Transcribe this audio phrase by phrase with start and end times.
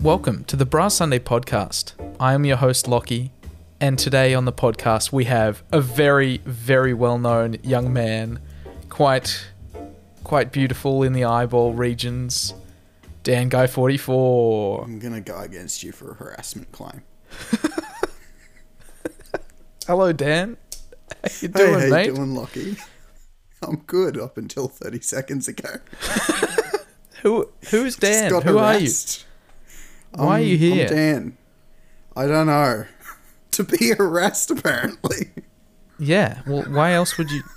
[0.00, 1.92] Welcome to the Bruh Sunday podcast.
[2.18, 3.32] I am your host, Lockie,
[3.80, 8.40] and today on the podcast we have a very, very well known young man,
[8.88, 9.46] quite
[10.24, 12.54] quite beautiful in the eyeball regions.
[13.22, 14.84] Dan Guy 44.
[14.84, 17.02] I'm gonna go against you for a harassment claim.
[19.86, 20.56] Hello, Dan.
[21.22, 22.06] How you Hey, doing, how mate?
[22.06, 22.76] you doing, Lockie?
[23.62, 25.68] I'm good up until 30 seconds ago.
[27.22, 28.32] Who who's Dan?
[28.42, 28.88] Who are you?
[30.14, 30.86] Why are you here?
[30.86, 30.86] I'm?
[30.88, 31.36] Dan.
[32.16, 32.86] I don't know.
[33.52, 35.30] to be harassed, apparently.
[35.98, 36.42] Yeah.
[36.46, 37.42] Well, why else would you?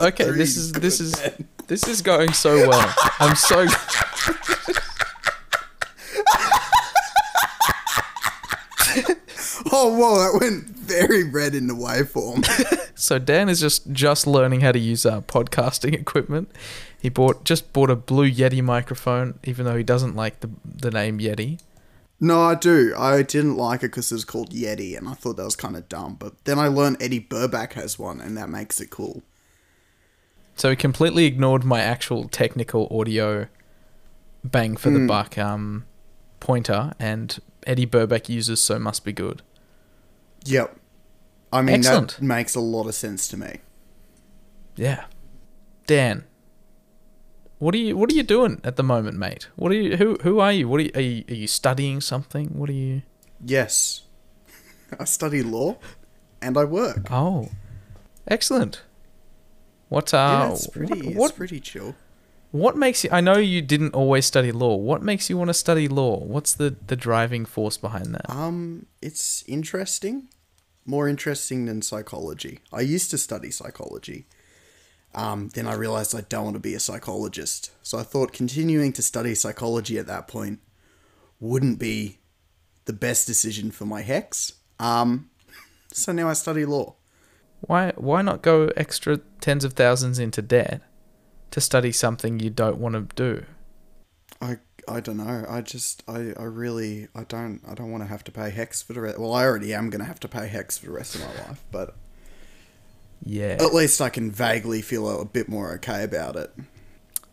[0.00, 1.20] Okay, this is this is
[1.66, 2.94] this is going so well.
[3.18, 3.66] I'm so.
[9.76, 12.46] Oh, whoa, that went very red in the waveform.
[12.96, 16.48] So Dan is just just learning how to use uh, podcasting equipment.
[17.02, 20.92] He bought just bought a blue Yeti microphone, even though he doesn't like the the
[20.92, 21.58] name Yeti.
[22.20, 22.94] no, I do.
[22.96, 25.76] I didn't like it because it was called Yeti, and I thought that was kind
[25.76, 26.14] of dumb.
[26.20, 29.22] But then I learned Eddie Burback has one, and that makes it cool.
[30.54, 33.48] So he completely ignored my actual technical audio
[34.44, 35.84] bang for the buck um,
[36.38, 39.42] pointer, and Eddie Burback uses so must be good.
[40.44, 40.76] Yep.
[41.52, 42.16] I mean, Excellent.
[42.16, 43.60] that makes a lot of sense to me.
[44.76, 45.04] Yeah,
[45.86, 46.24] Dan.
[47.58, 49.48] What are you What are you doing at the moment, mate?
[49.56, 49.96] What are you?
[49.96, 50.68] Who Who are you?
[50.68, 50.90] What are you?
[50.94, 52.48] Are you, are you studying something?
[52.48, 53.02] What are you?
[53.44, 54.02] Yes.
[54.98, 55.78] I study law
[56.42, 57.10] and I work.
[57.10, 57.50] Oh,
[58.26, 58.82] excellent.
[59.88, 60.52] What yeah, uh?
[60.52, 61.94] it's pretty what, it's pretty chill.
[62.54, 63.10] What makes you?
[63.10, 64.76] I know you didn't always study law.
[64.76, 66.20] What makes you want to study law?
[66.20, 68.30] What's the the driving force behind that?
[68.30, 70.28] Um it's interesting.
[70.86, 72.60] More interesting than psychology.
[72.72, 74.26] I used to study psychology.
[75.16, 77.72] Um, then I realized I don't want to be a psychologist.
[77.82, 80.60] So I thought continuing to study psychology at that point
[81.40, 82.18] wouldn't be
[82.84, 84.52] the best decision for my HECS.
[84.78, 85.28] Um,
[85.92, 86.94] so now I study law.
[87.62, 90.82] Why Why not go extra tens of thousands into debt
[91.54, 93.44] to study something you don't want to do?
[94.42, 95.46] I I don't know.
[95.48, 98.82] I just I, I really I don't I don't want to have to pay HECS
[98.84, 99.18] for the rest.
[99.18, 101.28] Well, I already am going to have to pay HECS for the rest of my
[101.46, 101.94] life, but
[103.22, 106.52] Yeah, at least I can vaguely feel a, bit more okay about it.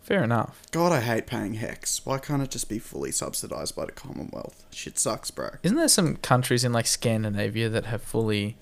[0.02, 0.62] fair enough.
[0.72, 2.06] God, I hate paying HECS.
[2.06, 4.64] Why can't it just be fully subsidized by the Commonwealth?
[4.72, 5.50] Shit sucks, bro.
[5.64, 8.56] Isn't there some countries in like Scandinavia that have fully?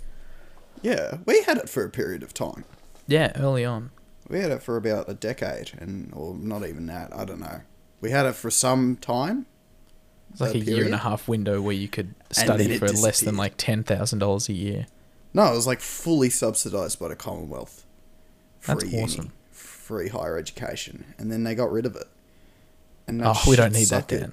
[0.82, 2.64] Yeah, we had it for a period of time.
[3.08, 3.92] Yeah, early on.
[4.30, 7.14] We had it for about a decade, and or not even that.
[7.16, 7.62] I don't know.
[8.00, 9.48] We had it for some time.
[10.32, 13.36] It's like a year and a half window where you could study for less than
[13.36, 14.86] like ten thousand dollars a year.
[15.34, 17.86] No, it was like fully subsidized by the Commonwealth.
[18.66, 19.32] That's Free uni, awesome.
[19.52, 22.06] Free higher education, and then they got rid of it.
[23.08, 24.30] And Oh, we don't need that, then.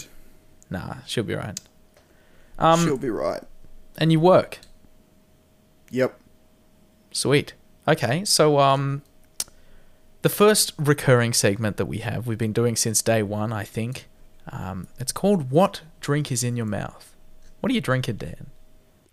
[0.69, 1.59] Nah, she'll be right.
[2.59, 3.43] Um, She'll be right.
[3.99, 4.59] and you work.
[5.91, 6.19] Yep.
[7.12, 7.55] Sweet.
[7.89, 9.03] Okay, so um,
[10.26, 14.09] the first recurring segment that we have, we've been doing since day one, I think.
[14.50, 17.14] Um, it's called "What Drink Is in Your Mouth."
[17.60, 18.48] What are you drinking, Dan?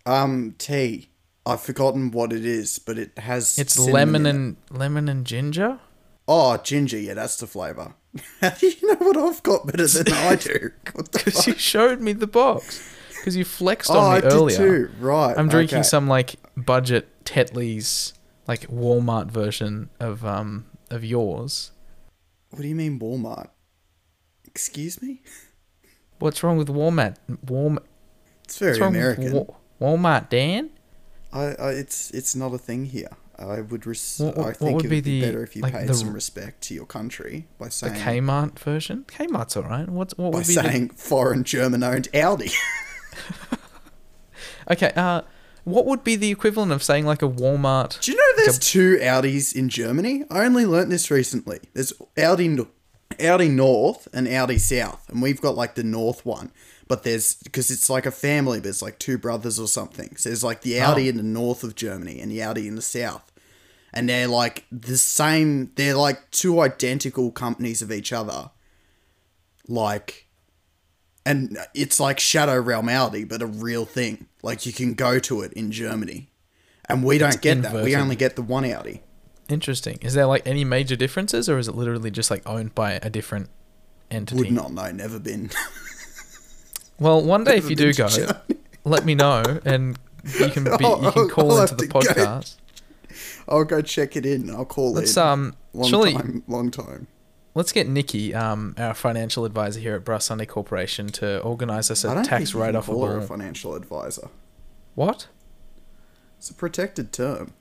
[0.04, 1.10] Um, tea.
[1.46, 3.56] I've forgotten what it is, but it has.
[3.60, 4.30] It's lemon in it.
[4.38, 5.78] and lemon and ginger.
[6.26, 6.98] Oh, ginger.
[6.98, 7.94] Yeah, that's the flavor.
[8.40, 10.72] How do you know what I've got better than I do?
[11.12, 12.92] Because you showed me the box.
[13.18, 14.56] Because you flexed Oh, on I me did earlier.
[14.56, 14.90] too.
[14.98, 15.38] Right.
[15.38, 15.82] I'm drinking okay.
[15.88, 18.14] some like budget Tetley's
[18.48, 21.70] like Walmart version of um of yours.
[22.50, 23.48] What do you mean Walmart?
[24.46, 25.22] Excuse me.
[26.18, 27.16] What's wrong with Walmart?
[27.46, 27.84] Walmart.
[28.44, 29.32] It's very American.
[29.32, 30.70] Wa- Walmart, Dan?
[31.32, 33.08] I, I, it's it's not a thing here.
[33.36, 33.84] I would.
[33.86, 35.72] Res- What- what- I think would it be would be, the- better if you like,
[35.72, 39.04] paid the- some respect to your country by saying The Kmart version?
[39.08, 39.88] Kmart's alright.
[39.88, 42.52] What's what by would be saying foreign German-owned Aldi.
[44.70, 45.20] Okay, uh
[45.64, 48.98] what would be the equivalent of saying like a Walmart Do you know there's two
[49.02, 50.24] Aldis in Germany?
[50.30, 51.60] I only learnt this recently.
[51.72, 52.66] There's Aldi,
[53.18, 56.52] Aldi North and Aldi South, and we've got like the North one.
[56.86, 60.16] But there's because it's like a family, but it's like two brothers or something.
[60.16, 60.84] So there's like the oh.
[60.88, 61.08] Aldi Oh.
[61.08, 63.32] in the north of Germany and the Aldi in the south,
[63.92, 65.72] and they're like the same.
[65.76, 68.50] They're like two identical companies of each other.
[69.66, 70.26] Like,
[71.24, 74.26] and it's like Shadow Realm Aldi, but a real thing.
[74.44, 76.28] Like you can go to it in Germany.
[76.86, 77.82] And we don't get that.
[77.82, 79.00] We only get the one Aldi.
[79.48, 79.98] Interesting.
[80.02, 83.08] Is there like any major differences or is it literally just like owned by a
[83.08, 83.48] different
[84.10, 84.42] entity?
[84.42, 85.50] Would not know, never been.
[87.00, 88.38] Well, one day if you do go, Germany.
[88.84, 89.98] let me know and
[90.38, 91.98] you can be you can call I'll into the to go.
[91.98, 92.56] podcast.
[93.48, 94.48] I'll go check it in.
[94.48, 95.22] I'll call Let's in.
[95.24, 97.08] um long surely time, long time.
[97.54, 102.02] Let's get Nikki, um, our financial advisor here at Bruh Sunday Corporation, to organise us
[102.04, 102.86] a tax can write-off.
[102.86, 104.28] call her a financial advisor.
[104.96, 105.28] What?
[106.38, 107.52] It's a protected term.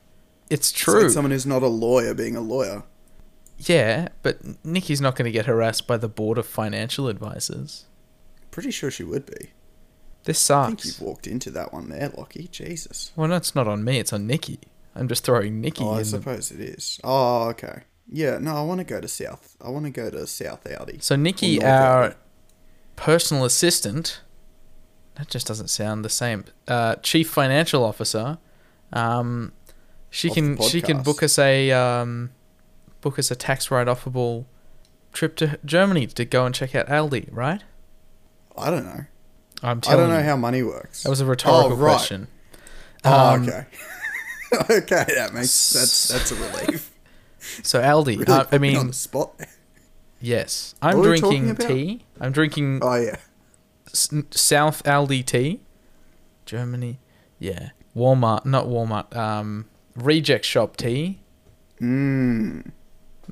[0.49, 1.03] It's It's true.
[1.03, 2.83] like someone who's not a lawyer being a lawyer.
[3.59, 7.85] yeah, but Nikki's not going to get harassed by the board of financial advisors.
[8.51, 9.51] Pretty sure she would be.
[10.23, 10.85] This I think sucks.
[10.99, 12.47] you've walked into that one there, Lockie.
[12.51, 13.11] Jesus.
[13.15, 13.99] Well, no, it's not on me.
[13.99, 14.59] It's on Nikki.
[14.95, 16.99] I'm just throwing Nikki Oh, I in the suppose it is.
[17.03, 17.83] Oh, okay.
[18.09, 19.55] Yeah, no, I want to go to South.
[19.61, 21.01] I want to go to South Aldi.
[21.01, 22.15] So Nikki, our Audi.
[22.95, 24.21] personal assistant,
[25.15, 26.45] that just doesn't sound the same.
[26.67, 28.37] Uh, chief financial officer,
[28.91, 29.53] um,
[30.09, 32.31] she can she can book us a um,
[33.01, 34.45] book us a tax write offable
[35.13, 37.63] trip to Germany to go and check out Aldi, right?
[38.57, 39.05] I don't know.
[39.63, 40.23] I'm I don't know you.
[40.25, 41.03] how money works.
[41.03, 41.91] that was a rhetorical Oh, right.
[41.95, 42.27] question.
[43.05, 43.65] Oh, Um, okay.
[44.69, 46.91] okay, that makes that's that's a relief.
[47.63, 49.31] So Aldi, Really uh, I put me on mean, the spot.
[50.21, 52.05] yes, I'm What were we talking drinking tea.
[52.19, 53.17] I'm drinking Oh yeah.
[53.87, 55.61] S- South Aldi tea,
[56.45, 56.99] Germany.
[57.39, 59.15] Yeah, Walmart, not Walmart.
[59.15, 61.19] Um, Reject Shop tea.
[61.81, 62.71] Mmm.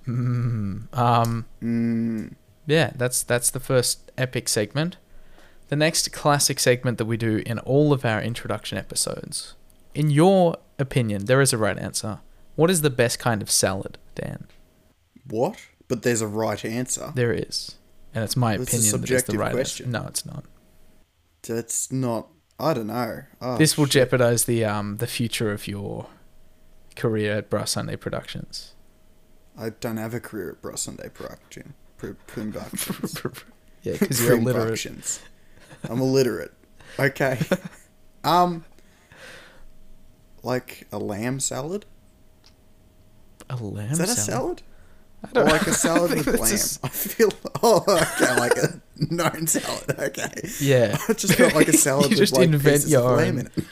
[0.07, 2.33] Mm, um, Mmm.
[2.65, 4.97] yeah, that's that's the first epic segment.
[5.69, 9.53] The next classic segment that we do in all of our introduction episodes.
[9.93, 12.19] In your opinion, there is a right answer.
[12.55, 14.47] What is the best kind of salad, Dan?
[15.29, 15.57] What?
[15.87, 17.11] But there's a right answer.
[17.15, 17.75] There is,
[18.13, 19.87] and it's my a opinion that it's the right question.
[19.87, 19.99] answer.
[20.01, 20.45] No, it's not.
[21.43, 22.27] That's not.
[22.59, 23.23] I don't know.
[23.41, 23.93] Oh, this will shit.
[23.93, 26.07] jeopardize the um the future of your
[26.95, 28.73] career at Bruh Sunday Productions.
[29.57, 31.73] I don't have a career at Bruh Sunday Production.
[31.97, 33.21] Pr- Productions.
[33.83, 34.55] yeah, because you're illiterate.
[34.65, 35.19] Productions.
[35.89, 36.53] I'm illiterate.
[36.99, 37.39] Okay.
[38.23, 38.65] Um.
[40.43, 41.85] Like a lamb salad?
[43.51, 44.61] A lamb Is that a salad?
[44.61, 44.63] salad?
[45.23, 46.53] I Or don't like a salad with that's a lamb?
[46.53, 47.29] s- I feel.
[47.61, 48.81] Oh, okay, like a
[49.13, 49.95] known salad.
[49.99, 50.49] Okay.
[50.59, 50.97] Yeah.
[51.09, 53.35] I just felt like a salad You with just like invent pieces your of lamb
[53.35, 53.39] own.
[53.41, 53.63] in it.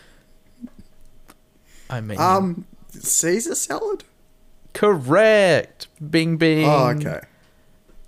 [1.90, 4.04] I mean, Um, Caesar salad.
[4.74, 5.88] correct.
[6.12, 6.66] Bing bing.
[6.68, 7.22] Oh, okay.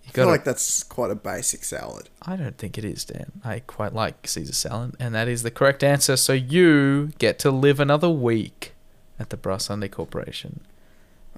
[0.03, 2.09] You I feel got like that's quite a basic salad.
[2.21, 3.31] I don't think it is, Dan.
[3.44, 6.18] I quite like Caesar salad, and that is the correct answer.
[6.18, 8.73] So you get to live another week
[9.18, 10.62] at the Bruh Sunday Corporation.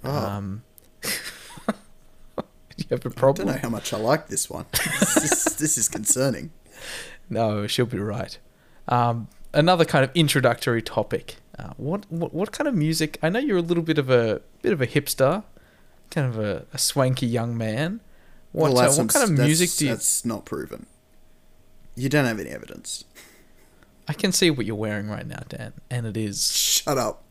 [0.04, 0.64] Oh, Um,
[2.78, 4.66] you have a I don't know how much I like this one.
[4.74, 6.52] this, is, this is concerning.
[7.30, 8.38] No, she'll be right.
[8.90, 11.38] Um, another kind of introductory topic.
[11.58, 13.18] Uh, what, what what kind of music?
[13.24, 15.44] I know you're a little bit of a bit of a hipster,
[16.12, 18.02] kind of a, a swanky young man.
[18.52, 19.92] What Well, uh, what kind of music do you?
[19.92, 20.86] That's not proven.
[21.96, 23.06] You don't have any evidence.
[24.08, 27.24] I can see what you're wearing right now, Dan, and it is Shut up.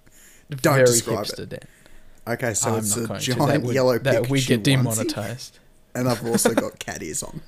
[0.48, 1.48] Don't describe hipster, it.
[1.50, 1.60] Dan.
[2.26, 3.06] Okay, so I'm it's a.
[3.06, 5.58] That giant would, yellow that we get demonetized.
[5.94, 7.42] and I've also got cat ears on.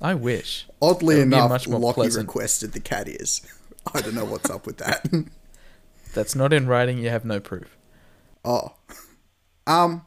[0.00, 0.66] I wish.
[0.82, 2.26] Oddly That enough, Lockie pleasant.
[2.26, 3.42] requested the cat ears.
[3.94, 5.06] I don't know what's up with that.
[6.14, 6.98] That's not in writing.
[6.98, 7.76] You have no proof.
[8.44, 8.74] oh,
[9.66, 10.04] um,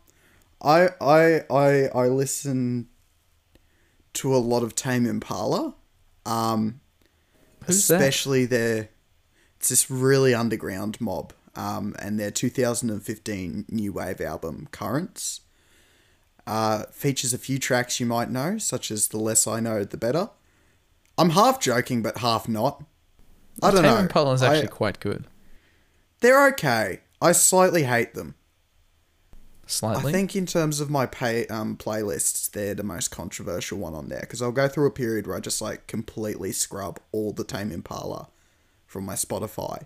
[0.62, 2.88] I I I I listen
[4.14, 5.76] to a lot of Tame Impala.
[6.26, 6.82] Um,
[7.66, 7.96] Who's that?
[7.96, 8.90] especially their
[9.58, 15.42] it's this really underground mob um, and their 2015 new wave album currents
[16.48, 19.98] uh, features a few tracks you might know such as the less i know the
[19.98, 20.30] better.
[21.18, 22.84] I'm half joking but half not.
[23.62, 24.00] I don't Tame know.
[24.00, 25.26] Impala is I- actually quite good.
[26.22, 27.02] they're okay.
[27.22, 28.36] I slightly hate them.
[29.68, 30.10] Slightly.
[30.10, 34.08] I think in terms of my pay um, playlists, they're the most controversial one on
[34.10, 37.44] there because I'll go through a period where I just like completely scrub all the
[37.44, 38.30] Tame Impala
[38.88, 39.84] from my Spotify,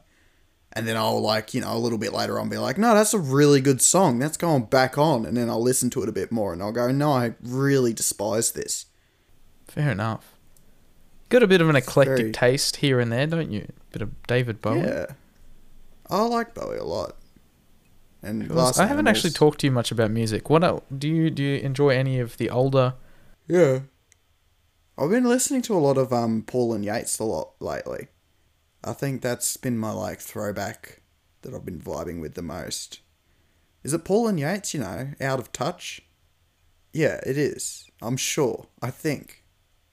[0.73, 3.13] and then I'll like you know a little bit later on be like, no, that's
[3.13, 4.19] a really good song.
[4.19, 6.71] That's going back on, and then I'll listen to it a bit more, and I'll
[6.71, 8.85] go, no, I really despise this.
[9.67, 10.35] Fair enough.
[11.29, 13.67] Got a bit of an eclectic very- taste here and there, don't you?
[13.91, 14.79] Bit of David Bowie.
[14.79, 15.05] Yeah,
[16.09, 17.15] I like Bowie a lot.
[18.25, 20.49] And I haven't actually talked to you much about music.
[20.49, 21.43] What el- do you do?
[21.43, 22.93] You enjoy any of the older?
[23.49, 23.79] Yeah.
[24.97, 28.07] I've been listening to a lot of um Paul and Yates a lot lately.
[28.83, 31.01] I think that's been my like throwback
[31.41, 32.99] that I've been vibing with the most.
[33.83, 36.01] Is it Paul and Yates, you know, out of touch?
[36.93, 37.89] Yeah, it is.
[38.01, 38.67] I'm sure.
[38.81, 39.43] I think.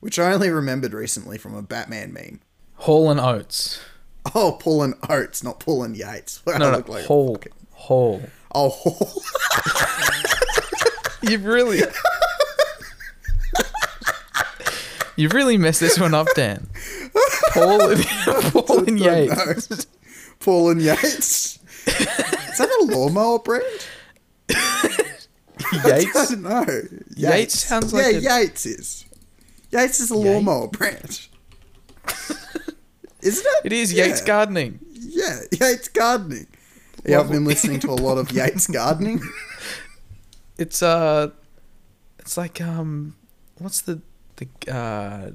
[0.00, 2.40] Which I only remembered recently from a Batman meme.
[2.74, 3.80] Hall and Oates.
[4.34, 6.42] Oh, Paul and Oates, not Paul and Yates.
[6.46, 7.34] No, no, like Hall.
[7.34, 8.22] fucking- Hall.
[8.54, 9.22] Oh, Hall.
[11.30, 11.80] You've really.
[15.16, 16.68] You've really messed this one up, Dan.
[17.54, 18.04] Paul and,
[18.52, 19.70] Paul and Yates.
[19.70, 19.76] know.
[20.40, 21.58] Paul and Yates.
[21.86, 23.64] Is that a lawnmower brand?
[25.84, 26.16] Yates.
[26.16, 26.82] I don't know.
[27.16, 29.04] Yates sounds like yeah, a- Yates is.
[29.70, 30.26] Yates is a Yates?
[30.26, 31.28] lawnmower brand,
[33.22, 33.66] isn't it?
[33.66, 34.06] It is Yeah.
[34.06, 34.80] Yates Gardening.
[34.92, 36.46] Yeah, Yates gardening.
[37.04, 39.20] Yeah, I've been listening to a lot of Yates gardening.
[40.58, 41.30] It's uh,
[42.18, 43.16] it's like um,
[43.58, 44.02] what's the
[44.36, 45.30] the uh,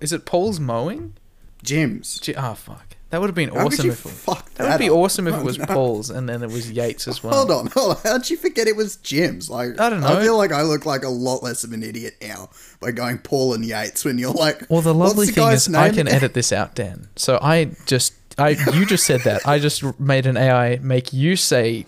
[0.00, 1.14] is it Paul's mowing?
[1.62, 2.20] Jim's.
[2.20, 4.70] Gee, oh fuck, that would have been How could awesome you if it, fuck that
[4.70, 4.96] would be up?
[4.96, 5.58] awesome if it was.
[5.68, 7.34] Paul's and then it was Yates as well.
[7.34, 8.02] Hold on, hold on.
[8.04, 9.48] How'd you forget it was Jim's?
[9.50, 10.18] Like, I don't know.
[10.18, 12.50] I feel like I look like a lot less of an idiot now
[12.80, 15.74] by going Paul and Yates when you're like, Well, the "What's lovely thing guy's is
[15.74, 17.08] I can edit this out, Dan.
[17.16, 19.46] So I just I you just said that.
[19.46, 21.86] I just made an AI make you say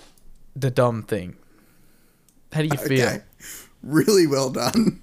[0.57, 1.37] the dumb thing.
[2.53, 3.07] How do you feel?
[3.07, 3.21] Okay,
[3.85, 5.01] really well done.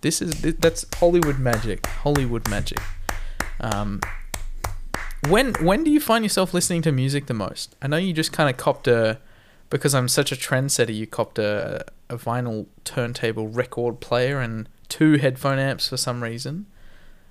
[0.00, 1.84] This is that's Hollywood magic.
[1.86, 2.78] Hollywood magic.
[3.60, 4.00] Um,
[5.28, 7.74] when when do you find yourself listening to music the most?
[7.82, 9.18] I know you just kind of copped a
[9.70, 10.94] because I'm such a trendsetter.
[10.94, 16.66] You copped a a vinyl turntable record player and two headphone amps for some reason.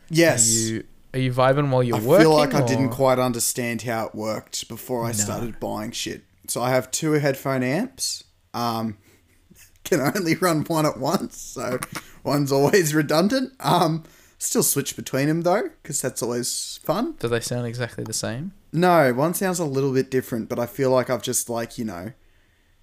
[0.09, 0.47] Yes.
[0.47, 2.15] Are you are you vibing while you're I working?
[2.15, 5.13] I feel like I didn't quite understand how it worked before I No.
[5.13, 6.23] started buying shit.
[6.47, 8.23] So I have two headphone amps.
[8.53, 8.97] Um,
[9.83, 11.79] can only run one at once, so
[12.23, 13.53] one's always redundant.
[13.61, 14.03] Um,
[14.37, 17.13] still switch between them though, because that's always fun.
[17.19, 18.53] Do they sound exactly the same?
[18.73, 21.85] No, one sounds a little bit different, but I feel like I've just like you
[21.85, 22.11] know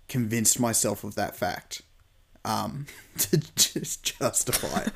[0.09, 1.83] convinced myself of that fact
[2.45, 2.87] um,
[3.19, 4.93] to just justify it.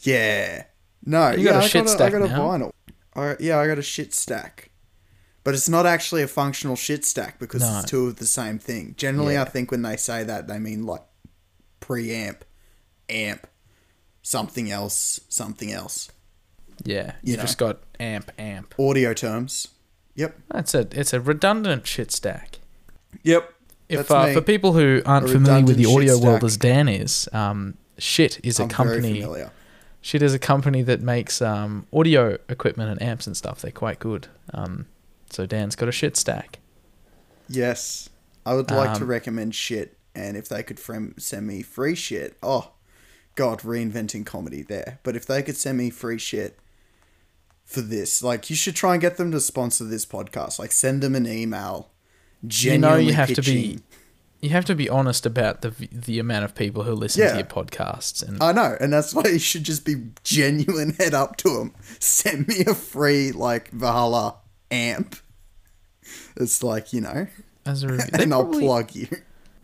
[0.00, 0.64] Yeah.
[1.04, 2.40] No, You yeah, got a I shit got a, stack I got a now?
[2.40, 2.70] vinyl.
[3.14, 4.70] I, yeah, I got a Schiit stack.
[5.44, 7.78] But it's not actually a functional Schiit stack because No.
[7.80, 8.94] it's two of the same thing.
[8.96, 9.42] Generally, Yeah.
[9.42, 11.02] I think when they say that, they mean like
[11.80, 12.38] preamp,
[13.08, 13.46] amp,
[14.26, 16.10] something else, something else.
[16.84, 17.42] Yeah, you know.
[17.42, 18.74] just got amp amp.
[18.78, 19.68] Audio terms.
[20.16, 20.36] Yep.
[20.50, 22.58] That's a it's a redundant Schiit stack.
[23.22, 23.52] Yep.
[23.88, 27.28] If uh, for people who aren't A familiar with the audio world as Dan is,
[27.32, 29.20] um, Schiit is a I'm very company.
[29.20, 29.50] familiar.
[30.02, 33.60] Schiit is a company that makes um, audio equipment and amps and stuff.
[33.62, 34.26] They're quite good.
[34.52, 34.86] Um,
[35.30, 36.58] so Dan's got a Schiit stack.
[37.48, 38.08] Yes.
[38.44, 41.94] I would like to Um, recommend Schiit, and if they could frem- send me free
[41.94, 42.72] shit, oh,
[43.36, 44.98] God, reinventing comedy there.
[45.02, 46.58] But if they could send me free shit
[47.64, 50.58] for this, like, you should try and get them to sponsor this podcast.
[50.58, 51.90] Like, send them an email.
[52.42, 53.78] You know, Genuinely you have to be
[54.42, 57.30] you have to be honest about the the amount of people who listen Yeah.
[57.30, 61.14] to your podcasts and I know, and that's why you should just be genuine head
[61.14, 61.72] up to them.
[61.98, 64.36] Send me a free, like, Valhalla
[64.70, 65.16] amp.
[66.36, 67.26] It's like, you know,
[67.64, 68.04] as a review.
[68.12, 69.08] And I'll probably- plug you.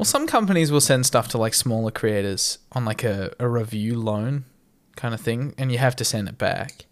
[0.02, 3.94] Well, some companies will send stuff to like smaller creators on like a, a review
[3.94, 4.46] loan
[4.96, 6.86] kind of thing, and you have to send it back.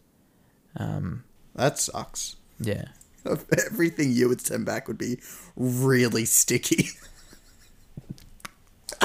[0.76, 1.24] Um,
[1.56, 2.36] That sucks.
[2.60, 2.84] yeah.
[3.26, 5.18] Everything you would send back would be
[5.56, 6.90] really sticky.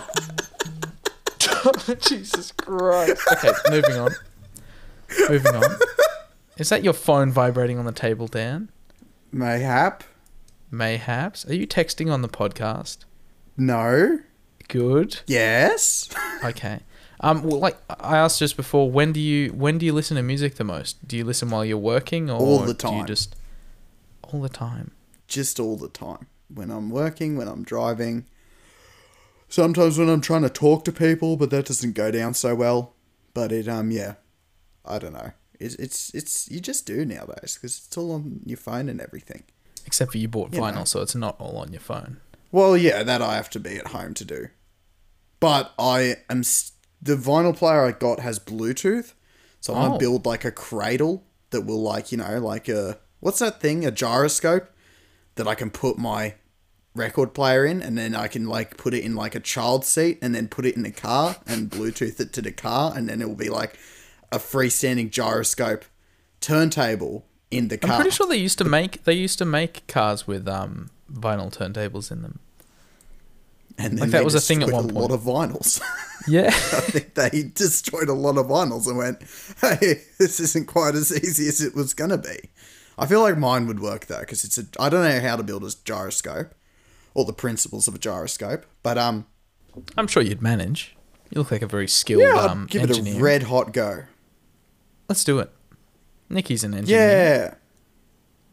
[2.01, 3.27] Jesus Christ.
[3.31, 4.11] Okay, moving on.
[5.29, 5.77] Moving on.
[6.59, 8.69] Is that your phone vibrating on the table, Dan?
[9.33, 10.01] Mayhap?
[10.69, 11.43] Mayhaps.
[11.49, 12.97] Are you texting on the podcast?
[13.57, 14.19] No.
[14.67, 15.21] Good.
[15.27, 16.09] Yes.
[16.43, 16.79] Okay.
[17.21, 20.23] Um, well, like I asked just before, when do you when do you listen to
[20.23, 21.07] music the most?
[21.07, 23.35] Do you listen while you're working, or All the Do you just
[24.23, 24.91] all the time?
[25.27, 26.27] Just all the time.
[26.53, 28.25] When I'm working, when I'm driving.
[29.47, 32.93] Sometimes when I'm trying to talk to people, but that doesn't go down so well.
[33.33, 34.15] But it, um, yeah.
[34.83, 35.31] I don't know.
[35.59, 39.43] It's, it's, it's you just do nowadays because it's all on your phone and everything.
[39.85, 40.83] Except for you bought You vinyl, know.
[40.83, 42.17] so it's not all on your phone.
[42.55, 44.47] Well, yeah, that I have to be at home to do.
[45.41, 46.71] But I am s-
[47.01, 49.11] the vinyl player I got has Bluetooth,
[49.59, 49.95] so I want Oh.
[49.97, 53.83] to build like a cradle that will like you know like a what's that thing
[53.85, 54.69] a gyroscope
[55.35, 56.35] that I can put my
[56.95, 60.17] record player in, and then I can like put it in like a child seat,
[60.21, 63.21] and then put it in the car and Bluetooth it to the car, and then
[63.21, 63.77] it will be like
[64.31, 65.83] a freestanding gyroscope
[66.39, 67.25] turntable
[67.57, 70.47] in the I'm pretty sure they used to make they used to make cars with
[70.47, 72.39] um vinyl turntables in them.
[73.77, 75.81] and then like that they was a thing at one a lot of vinyls.
[76.27, 76.47] Yeah.
[76.47, 76.49] I
[76.81, 79.21] think they destroyed a lot of vinyls and went,
[79.61, 82.49] "Hey, this isn't quite as easy as it was gonna be."
[82.97, 84.65] I feel like mine would work though, because it's a.
[84.79, 86.55] I don't know how to build a gyroscope,
[87.13, 89.27] or the principles of a gyroscope, but um,
[89.97, 90.95] I'm sure you'd manage.
[91.29, 93.15] You look like a very skilled yeah, I'd um, give engineer.
[93.15, 94.03] it a red hot go.
[95.09, 95.51] Let's do it.
[96.29, 97.57] Nikki's an engineer.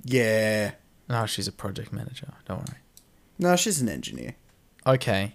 [0.05, 0.71] Yeah, yeah.
[1.09, 2.29] No, she's a project manager.
[2.47, 2.79] Don't worry.
[3.39, 4.37] No, she's an engineer.
[4.87, 5.35] Okay.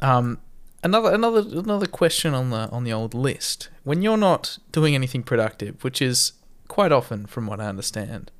[0.00, 0.38] Um,
[0.82, 3.68] another another another question on the on the old list.
[3.84, 6.32] When you're not doing anything productive, which is
[6.68, 8.30] quite often, from what I understand,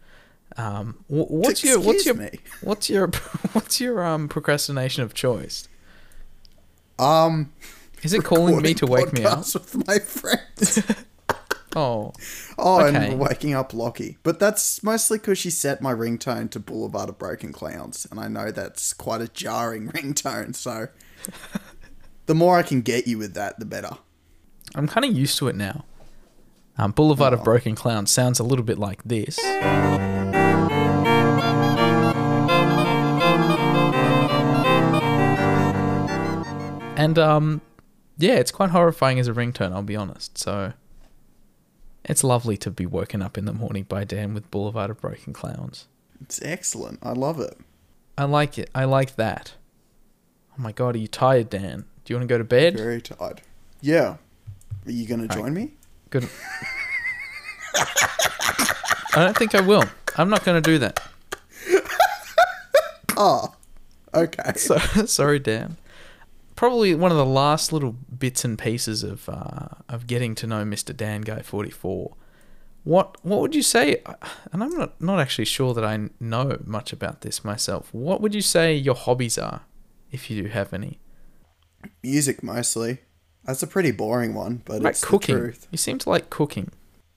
[0.56, 2.30] um, wh- what's your what's your me.
[2.62, 3.08] what's your
[3.52, 5.68] what's your um procrastination of choice?
[6.98, 7.52] Um,
[8.02, 9.38] Is it calling me to wake me up?
[9.54, 10.80] with my friends.
[11.76, 12.12] Oh,
[12.58, 13.10] Oh, Okay.
[13.10, 14.18] and waking up Lockie.
[14.22, 18.28] But that's mostly because she set my ringtone to Boulevard of Broken Clowns, and I
[18.28, 20.54] know that's quite a jarring ringtone.
[20.54, 20.88] So,
[22.26, 23.96] the more I can get you with that, the better.
[24.74, 25.84] I'm kind of used to it now.
[26.78, 29.38] Um, Boulevard of Broken Clowns sounds a little bit like this.
[36.96, 37.60] And um,
[38.18, 39.72] yeah, it's quite horrifying as a ringtone.
[39.72, 40.38] I'll be honest.
[40.38, 40.72] So
[42.04, 45.32] it's lovely to be woken up in the morning by Dan with Boulevard of Broken
[45.32, 45.86] Clowns.
[46.20, 46.98] It's excellent.
[47.02, 47.58] I love it.
[48.16, 48.70] I like it.
[48.74, 49.54] I like that.
[50.56, 51.84] Oh my god, are you tired, Dan?
[52.04, 52.76] Do you want to go to bed?
[52.76, 53.42] Very tired.
[53.80, 54.16] Yeah.
[54.86, 55.38] Are you going to Right.
[55.38, 55.72] join me?
[56.10, 56.28] Good.
[57.76, 59.84] I don't think I will.
[60.16, 61.00] I'm not going to do that.
[63.16, 63.54] Oh,
[64.14, 64.52] okay.
[64.56, 65.76] So sorry, Dan.
[66.56, 70.64] Probably one of the last little bits and pieces of uh, of getting to know
[70.64, 70.96] Mr.
[70.96, 72.14] Dan Guy Forty Four.
[72.84, 74.02] What what would you say?
[74.52, 77.92] And I'm not not actually sure that I know much about this myself.
[77.92, 79.62] What would you say your hobbies are,
[80.12, 81.00] if you do have any?
[82.02, 82.98] Music mostly.
[83.44, 85.36] That's a pretty boring one, but Like it's the cooking.
[85.36, 85.66] truth.
[85.70, 86.70] You seem to like cooking.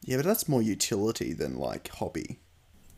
[0.03, 2.39] Yeah, but that's more utility than like hobby.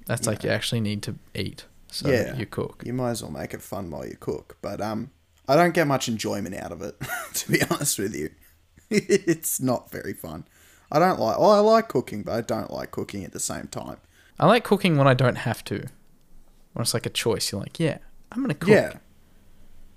[0.05, 2.81] That's like you actually need to eat, so yeah, you cook.
[2.85, 4.57] You might as well make it fun while you cook.
[4.61, 5.11] But um,
[5.49, 6.95] I don't get much enjoyment out of it,
[7.33, 8.29] to be honest with you.
[8.89, 10.45] it's not very fun.
[10.91, 11.35] I don't like.
[11.39, 13.97] Oh, I like cooking, but I don't like cooking at the same time.
[14.39, 15.87] I like cooking when I don't have to.
[16.73, 17.97] When it's like a choice, you're like, yeah,
[18.31, 18.69] I'm gonna cook.
[18.69, 18.93] Yeah.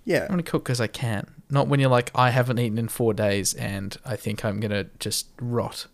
[0.05, 0.23] Yeah.
[0.23, 1.35] I'm gonna cook because I can.
[1.51, 4.85] Not when you're like, I haven't eaten in four days and I think I'm gonna
[4.99, 5.87] just rot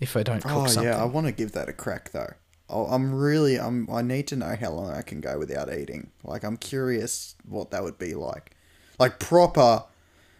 [0.00, 0.92] if I don't cook Oh something.
[0.92, 2.32] yeah, I want to give that a crack though.
[2.68, 3.58] Oh, I'm really.
[3.58, 3.88] I'm.
[3.90, 6.10] I need to know how long I can go without eating.
[6.22, 8.53] Like I'm curious what that would be like.
[8.98, 9.84] Like proper,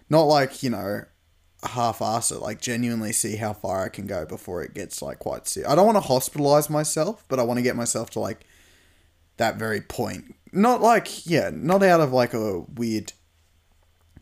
[0.08, 1.04] not like you know,
[1.62, 2.40] half-ass it.
[2.40, 5.66] Like genuinely see how far I can go before it gets like quite sick.
[5.66, 8.46] I don't want to hospitalize myself, but I want to get myself to like
[9.36, 10.34] that very point.
[10.52, 13.12] Not like yeah, not out of like a weird,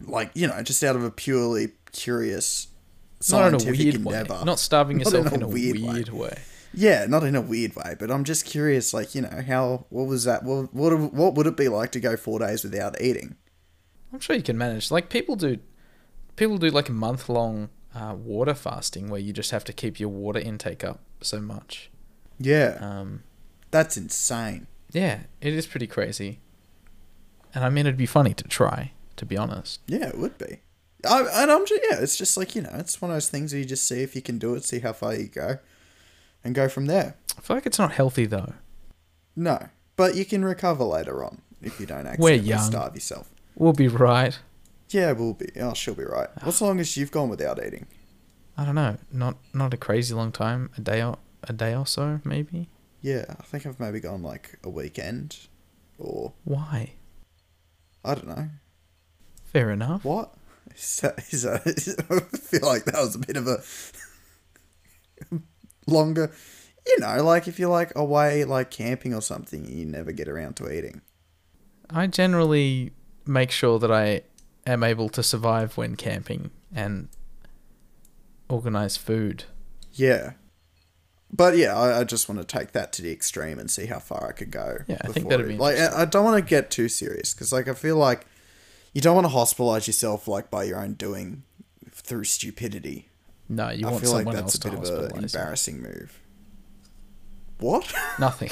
[0.00, 2.68] like you know, just out of a purely curious
[3.30, 4.34] not in a scientific weird endeavor.
[4.34, 4.44] way.
[4.44, 6.18] Not starving Not yourself in a in a weird weird, way.
[6.28, 6.38] way.
[6.74, 10.06] Yeah, not in a weird way, but I'm just curious, like, you know, how, what
[10.06, 13.36] was that, what, what, what would it be like to go four days without eating?
[14.12, 14.90] I'm sure you can manage.
[14.90, 15.58] Like people do,
[16.36, 19.98] people do like a month long uh, water fasting where you just have to keep
[20.00, 21.90] your water intake up so much.
[22.38, 23.22] Yeah, Um,
[23.70, 24.66] that's insane.
[24.90, 26.40] yeah, it is pretty crazy.
[27.54, 29.80] And I mean, it'd be funny to try, to be honest.
[29.86, 30.60] Yeah, it would be.
[31.06, 33.52] I, and I'm just, yeah, it's just like, you know, it's one of those things
[33.52, 35.58] where you just see if you can do it, see how far you go,
[36.44, 37.16] and go from there.
[37.36, 38.52] I feel like it's not healthy though.
[39.36, 42.60] No, but you can recover later on if you don't accidentally young.
[42.60, 43.31] starve yourself.
[43.54, 44.38] We'll be right.
[44.90, 45.48] Yeah, we'll be.
[45.60, 46.28] Oh, she'll be right.
[46.42, 47.86] What's the longest you've gone without eating?
[48.56, 48.98] I don't know.
[49.10, 50.70] Not not a crazy long time.
[50.76, 52.68] A day or a day or so, maybe.
[53.00, 55.38] Yeah, I think I've maybe gone like a weekend,
[55.98, 56.92] or Why?
[58.04, 58.48] I don't know.
[59.44, 60.04] Fair enough.
[60.04, 60.34] What?
[60.74, 63.62] Is that, is that, is, I feel like that was a bit of a
[65.86, 66.32] longer.
[66.86, 70.54] You know, like if you're like away, like camping or something, you never get around
[70.56, 71.00] to eating.
[71.90, 72.92] I generally
[73.26, 74.22] make sure that I
[74.66, 77.08] am able to survive when camping and
[78.48, 79.44] organize food.
[79.92, 80.32] Yeah.
[81.34, 83.98] But yeah, I, I just want to take that to the extreme and see how
[83.98, 84.78] far I could go.
[84.86, 85.78] Yeah, I think that'd be like.
[85.78, 88.26] I I don't want to get too serious because, like, I feel like
[88.92, 91.44] you don't want to hospitalize yourself like by your own doing
[91.90, 93.08] through stupidity.
[93.48, 95.22] No, you I want feel like that's else a bit of an you.
[95.22, 96.20] embarrassing move.
[97.58, 97.92] What?
[98.18, 98.50] Nothing.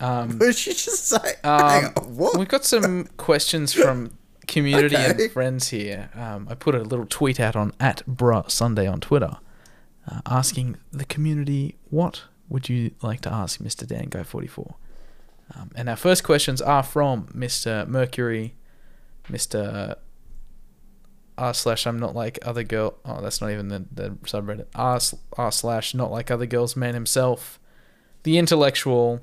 [0.00, 1.34] Um, what did you just say?
[1.44, 1.84] Um,
[2.16, 2.38] what?
[2.38, 5.24] We've got some questions from community Okay.
[5.24, 6.10] and friends here.
[6.14, 9.36] Um, I put a little tweet out on at Bruh Sunday on Twitter,
[10.10, 13.86] uh, asking the community what would you like to ask Mr.
[13.86, 14.74] Dan Go Forty Four.
[15.54, 17.86] Um, and our first questions are from Mr.
[17.88, 18.54] Mercury,
[19.28, 19.96] Mr.
[21.36, 22.98] R slash I'm not like other girl.
[23.04, 24.66] Oh, that's not even the, the subreddit.
[24.74, 27.58] R slash not like other girls man himself,
[28.24, 29.20] the intellectual,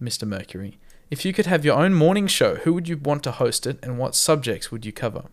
[0.00, 0.26] Mr.
[0.26, 0.78] Mercury.
[1.10, 3.78] If you could have your own morning show, who would you want to host it,
[3.82, 5.24] and what subjects would you cover?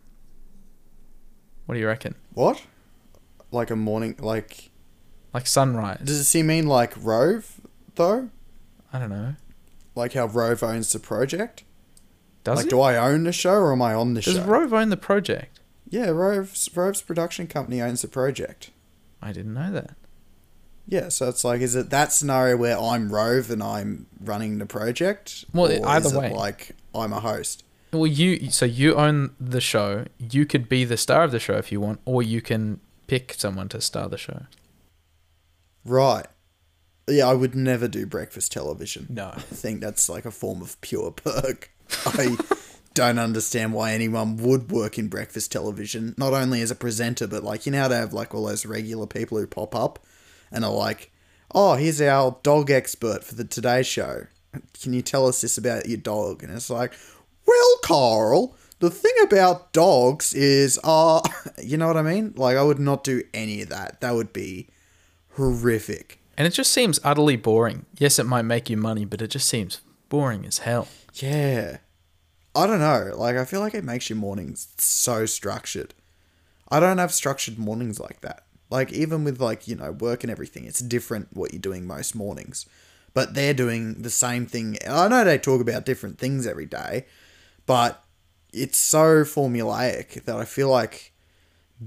[1.65, 2.15] What do you reckon?
[2.33, 2.63] What?
[3.51, 4.69] Like a morning, like
[5.33, 5.99] Like sunrise?
[6.03, 7.61] does he mean like Rove
[7.95, 8.29] though?
[8.91, 9.35] I don't know.
[9.95, 11.63] Like how Rove owns the project?
[12.43, 12.69] Does like, it?
[12.69, 14.39] do I own the show or am I on the Does show?
[14.39, 15.59] Does Rove own the project?
[15.89, 18.71] yeah, Rove's Rove's production company owns the project.
[19.21, 19.95] I didn't know that.
[20.87, 24.65] Yeah, so it's like, is it that scenario where I'm Rove and I'm running the
[24.65, 25.43] project?
[25.53, 26.33] Well, Or either is it way.
[26.33, 27.63] like I'm a host.
[27.91, 30.05] Well, you so you own the show.
[30.17, 33.33] You could be the star of the show if you want, or you can pick
[33.37, 34.43] someone to star the show.
[35.85, 36.25] Right.
[37.09, 39.07] Yeah, I would never do breakfast television.
[39.09, 39.31] No.
[39.33, 41.71] I think that's like a form of pure perk.
[42.05, 42.35] I
[42.93, 47.43] don't understand why anyone would work in breakfast television, not only as a presenter, but
[47.43, 49.99] like, you know how they have like all those regular people who pop up
[50.51, 51.11] and are like,
[51.53, 54.27] oh, here's our dog expert for the Today Show.
[54.81, 56.43] Can you tell us this about your dog?
[56.43, 56.93] And it's like,
[57.45, 61.21] well, Carl, the thing about dogs is, uh,
[61.63, 62.33] you know what I mean?
[62.35, 64.01] Like, I would not do any of that.
[64.01, 64.67] That would be
[65.33, 66.19] horrific.
[66.37, 67.85] And it just seems utterly boring.
[67.97, 70.87] Yes, it might make you money, but it just seems boring as hell.
[71.15, 71.77] Yeah.
[72.55, 73.13] I don't know.
[73.15, 75.93] Like, I feel like it makes your mornings so structured.
[76.69, 78.46] I don't have structured mornings like that.
[78.69, 82.15] Like, even with, like, you know, work and everything, it's different what you're doing most
[82.15, 82.65] mornings.
[83.13, 84.77] But they're doing the same thing.
[84.87, 87.05] I know they talk about different things every day,
[87.65, 88.03] but
[88.53, 91.13] it's so formulaic that I feel like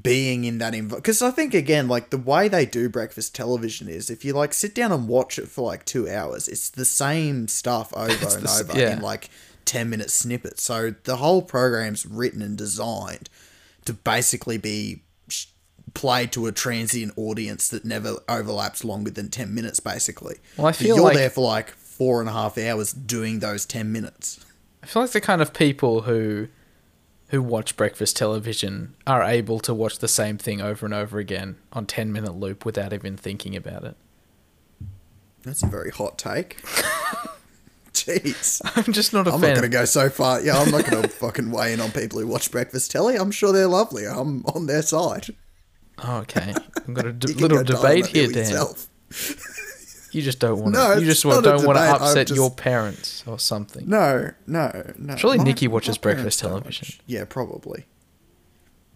[0.02, 1.02] being in that environment.
[1.02, 4.54] Because I think, again, like, the way they do breakfast television is if you, like,
[4.54, 8.34] sit down and watch it for, like, two hours, it's the same stuff over It's
[8.34, 8.92] and the over yeah.
[8.92, 9.28] in, like,
[9.64, 10.62] 10 minute snippets.
[10.62, 13.28] So the whole program's written and designed
[13.84, 15.02] to basically be
[15.94, 20.37] played to a transient audience that never overlaps longer than 10 minutes, basically.
[20.57, 23.66] Well, I feel you're like- there for like four and a half hours doing those
[23.66, 24.44] 10 minutes.
[24.83, 26.48] I feel like the kind of people who
[27.29, 31.57] who watch breakfast television are able to watch the same thing over and over again
[31.72, 33.94] on 10 minute loop without even thinking about it.
[35.44, 36.61] That's a very hot take.
[37.92, 38.61] Jeez.
[38.76, 39.50] I'm just not a I'm fan.
[39.55, 40.40] not going to go so far.
[40.40, 43.16] Yeah, I'm not going to fucking weigh in on people who watch breakfast telly.
[43.16, 44.07] I'm sure they're lovely.
[44.07, 45.26] I'm on their side.
[46.02, 46.54] Oh, okay.
[46.76, 48.36] I've got a d- little go die on debate here, Dan.
[48.38, 48.88] yourself.
[50.12, 51.00] You just don't want No, to.
[51.00, 51.44] You just don't want
[51.78, 53.88] to debate, upset just- your parents or something.
[53.88, 55.14] No, no, no.
[55.14, 56.98] Surely My- Nikki watches breakfast television.
[57.06, 57.86] Yeah, probably.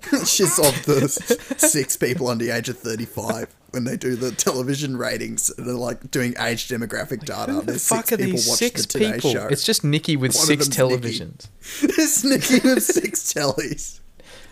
[0.26, 1.08] She's of the
[1.56, 5.50] six people under the age of 35 when they do the television ratings.
[5.56, 7.52] and They're like doing age demographic data.
[7.52, 9.30] Who the There's fuck six are people these watch six the Today people?
[9.34, 9.46] Show.
[9.52, 11.20] It's just Nikki with One six them's Nikki.
[11.20, 11.48] televisions.
[11.80, 14.00] It's Nikki with six tellies.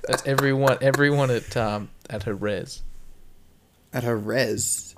[0.06, 0.78] That's everyone.
[0.80, 2.82] Everyone at um at her res.
[3.92, 4.94] At her res.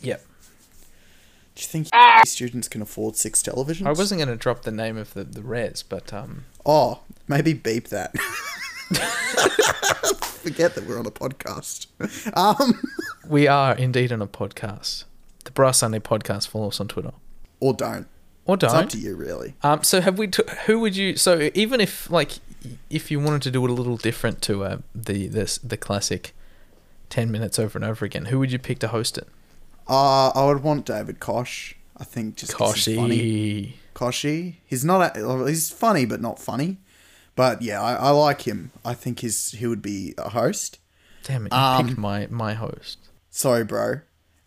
[0.00, 0.24] Yep.
[1.54, 1.88] Do you think
[2.26, 3.86] students can afford six televisions?
[3.86, 7.52] I wasn't going to drop the name of the, the res, but um, Oh, maybe
[7.52, 8.12] beep that.
[10.42, 11.86] Forget that we're on a podcast.
[12.36, 12.80] Um,
[13.28, 15.04] we are indeed on a podcast.
[15.44, 16.48] The Bruh Sunday podcast.
[16.48, 17.12] Follow us on Twitter.
[17.60, 18.08] or don't.
[18.46, 18.70] Or don't.
[18.70, 19.54] It's up to you, really.
[19.62, 20.26] Um, so have we?
[20.26, 21.16] T- who would you?
[21.16, 22.32] So even if like,
[22.90, 26.34] if you wanted to do it a little different to uh, the this the classic,
[27.10, 29.28] ten minutes over and over again, who would you pick to host it?
[29.88, 31.74] Uh, I would want David Koch.
[31.96, 33.18] I think just he's funny.
[33.18, 33.72] Kochie.
[33.94, 34.54] Kochie.
[34.66, 35.16] He's not.
[35.16, 36.78] A, he's funny, but not funny.
[37.36, 38.70] But yeah, I, I like him.
[38.84, 40.78] I think he's he would be a host.
[41.24, 41.52] Damn it!
[41.52, 42.98] You Um, picked my my host.
[43.30, 44.00] Sorry, bro.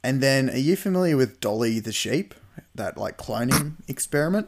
[0.04, 2.34] And then, are you familiar with Dolly the sheep?
[2.74, 4.48] That like cloning experiment.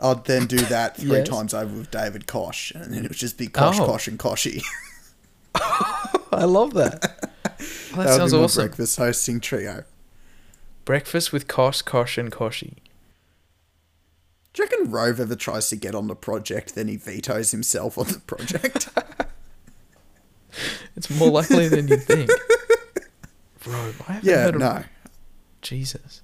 [0.00, 1.28] I'd then do that three Yes.
[1.28, 3.86] times over with David Koch, and then it would just be Koch, Oh.
[3.86, 4.62] Koch, and Kochie.
[5.54, 7.02] I love that.
[7.02, 8.66] Well, that, that sounds awesome.
[8.66, 9.84] breakfast hosting trio.
[10.84, 12.74] Breakfast with Koch, Koch, and Kochie.
[14.52, 17.96] Do you reckon Rove ever tries to get on the project, then he vetoes himself
[17.98, 18.88] on the project?
[20.96, 22.30] It's more likely than you think.
[23.62, 24.84] Bro, I haven't yeah, heard of no.
[25.60, 26.22] Jesus.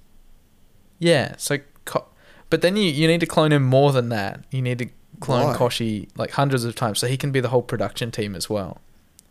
[0.97, 1.57] Yeah, so,
[2.53, 4.43] but then you, you need to clone him more than that.
[4.51, 4.87] You need to
[5.19, 5.55] clone Why?
[5.55, 8.79] Kochie like hundreds of times so he can be the whole production team as well.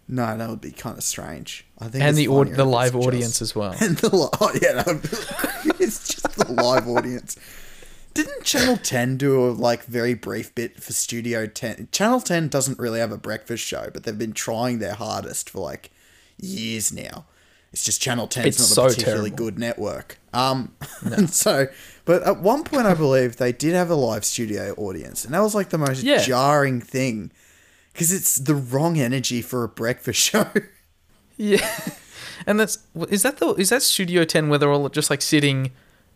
[0.08, 1.64] No, that would be kind of strange.
[1.78, 3.76] I think And the funnier the live just- audience as well.
[3.80, 5.00] And the li- oh yeah, no,
[5.78, 7.36] it's just the live audience.
[8.12, 11.86] Didn't Channel Ten do a like very brief bit for Studio Ten?
[11.92, 15.60] Channel Ten doesn't really have a breakfast show, but they've been trying their hardest for
[15.60, 15.92] like
[16.38, 17.26] years now.
[17.72, 19.44] It's just Channel 10 It's not so a particularly terrible.
[19.46, 20.18] good network.
[20.34, 21.68] Um, and so,
[22.04, 25.40] but at one point, I believe they did have a live studio audience, and that
[25.40, 26.18] was like the most Yeah.
[26.22, 27.30] jarring thing
[27.92, 30.46] because it's the wrong energy for a breakfast show.
[31.36, 31.68] Yeah.
[32.46, 35.70] And that's is that the is that Studio 10 where they're all just like sitting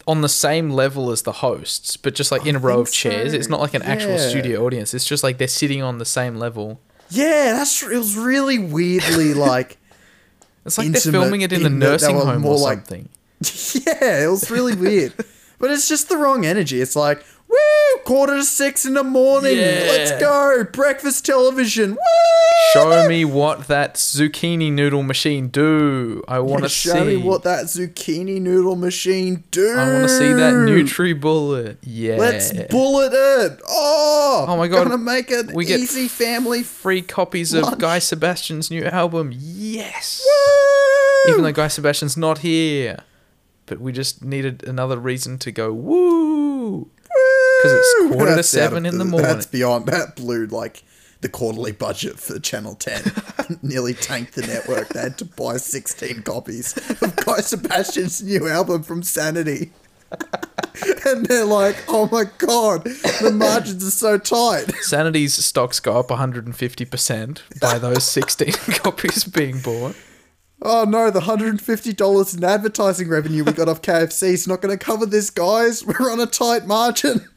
[0.09, 3.33] on the same level as the hosts, but just like in a row of chairs.
[3.33, 3.38] so.
[3.38, 4.92] It's not like an actual studio audience.
[4.94, 6.81] It's just like they're sitting on the same level.
[7.11, 9.79] yeah, that's it was really weirdly like.
[10.64, 12.79] It's like Intimate they're filming it in a in that they nursing home or like-
[12.79, 13.09] something.
[13.87, 15.12] Yeah, it was really weird.
[15.59, 16.81] But it's just the wrong energy.
[16.81, 17.57] It's like, Woo!
[18.05, 19.57] Quarter to six in the morning.
[19.57, 19.85] Yeah.
[19.88, 20.64] Let's go.
[20.73, 21.90] Breakfast television.
[21.92, 21.97] Woo!
[22.73, 26.25] Show me what that zucchini noodle machine do.
[26.27, 27.05] I want to Show see.
[27.05, 29.77] me what that zucchini noodle machine do.
[29.77, 31.79] I want to see that Nutri Bullet.
[31.83, 32.16] Yeah.
[32.16, 33.61] Let's bullet it.
[33.69, 34.85] Oh, Oh my God.
[34.88, 36.64] Gonna make it We get easy family.
[36.64, 39.31] free copies of Guy Sebastian's new album.
[39.33, 40.27] Yes.
[40.27, 41.33] Woo!
[41.33, 42.99] Even though Guy Sebastian's not here,
[43.66, 46.90] but we just needed another reason to go woo
[47.62, 49.29] because it's quarter to seven of in the morning.
[49.29, 50.83] That's beyond that blew like
[51.20, 53.02] the quarterly budget for Channel 10.
[53.62, 54.88] Nearly tanked the network.
[54.90, 59.72] They had to buy 16 copies of Guy Sebastian's new album from Sanity.
[61.07, 64.72] and they're like, oh my god, the margins are so tight.
[64.83, 69.96] Sanity's stocks go up 150% by those 16 copies being bought.
[70.62, 74.83] Oh no, the $150 in advertising revenue we got off KFC is not going to
[74.83, 75.85] cover this, guys.
[75.87, 77.29] We're on a tight margin.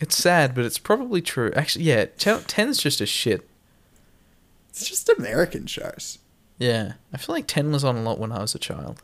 [0.00, 1.52] It's sad, but it's probably true.
[1.56, 3.48] Actually, yeah, Channel 10's just a shit.
[4.70, 6.18] It's just American shows.
[6.58, 6.94] Yeah.
[7.12, 9.02] I feel like 10 was on a lot when I was a child.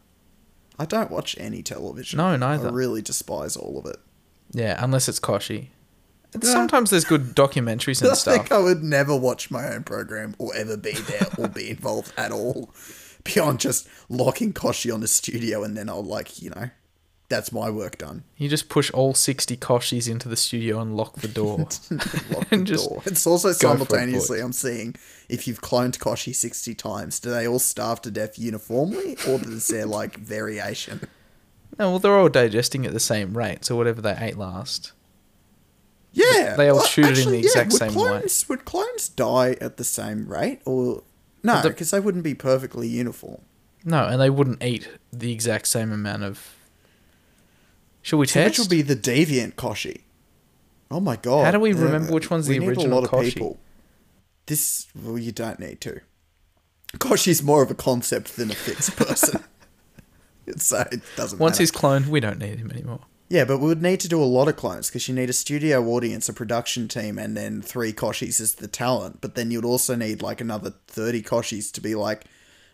[0.79, 2.17] I don't watch any television.
[2.19, 2.69] No, neither.
[2.69, 3.97] I really despise all of it.
[4.53, 5.69] Yeah, unless it's Kochie.
[6.33, 6.41] Yeah.
[6.51, 8.35] Sometimes there's good documentaries and I stuff.
[8.35, 12.13] think I would never watch my own program or ever be there or be involved
[12.17, 12.73] at all.
[13.35, 16.71] Beyond just locking Kochie on the studio and then I'll like, you know,
[17.29, 18.25] that's my work done.
[18.37, 21.59] You just push all 60 Kochies into the studio and lock the door.
[21.59, 23.03] Lock the And just door.
[23.07, 24.95] It's also for it, simultaneously I'm seeing
[25.29, 29.17] if you've cloned Kochie sixty times, do they all starve to death uniformly?
[29.27, 31.01] Or is there like variation?
[31.79, 34.93] no, well, they're all digesting at the same rate, so whatever they ate last.
[36.13, 36.55] Yeah.
[36.57, 38.23] They all well, shoot it in the exact would same way.
[38.49, 40.61] Would clones die at the same rate?
[40.65, 41.03] Or
[41.45, 43.41] no, because they wouldn't be perfectly uniform.
[43.85, 46.55] No, and they wouldn't eat the exact same amount of.
[48.03, 50.01] Should we So which will be the deviant Kochie?
[50.91, 51.45] Oh my god!
[51.45, 53.29] How do we Uh, remember which one's we the need original a lot Kochie?
[53.29, 53.61] of people.
[54.47, 56.01] This well, you don't need to.
[56.95, 59.43] Kochie's more of a concept than a fixed person,
[60.57, 61.39] so it doesn't.
[61.39, 61.63] Once matter.
[61.63, 63.01] he's cloned, we don't need him anymore.
[63.29, 65.35] Yeah, but we would need to do a lot of clones because you need a
[65.35, 69.21] studio audience, a production team, and then three Kochies as the talent.
[69.21, 72.25] But then you'd also need like another thirty Kochies to be like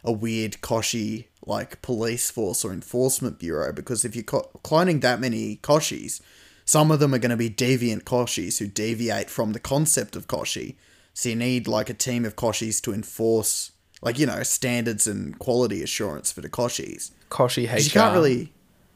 [0.03, 3.73] a weird Kochie like police force or enforcement bureau.
[3.73, 6.21] Because if you're co- cloning that many Kochies,
[6.65, 10.27] some of them are going to be deviant Kochies who deviate from the concept of
[10.27, 10.77] Kochie.
[11.15, 15.39] So you need like a team of Kochies to enforce, like you know, standards and
[15.39, 17.13] quality assurance for the Kochies.
[17.31, 17.79] Kochie HR.
[17.79, 18.53] You can't really,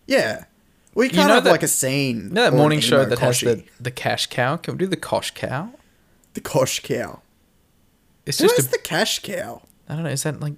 [0.07, 0.45] yeah.
[0.97, 2.33] You can't know have that- like a scene.
[2.33, 4.57] No, that morning show that has the, the cash cow?
[4.57, 5.71] Can we do the Kosh cow?
[6.35, 7.21] the Kosh cow.
[8.27, 8.71] It's Who just is a.
[8.71, 9.63] the cash cow?
[9.89, 10.11] I don't know.
[10.11, 10.55] Is that like.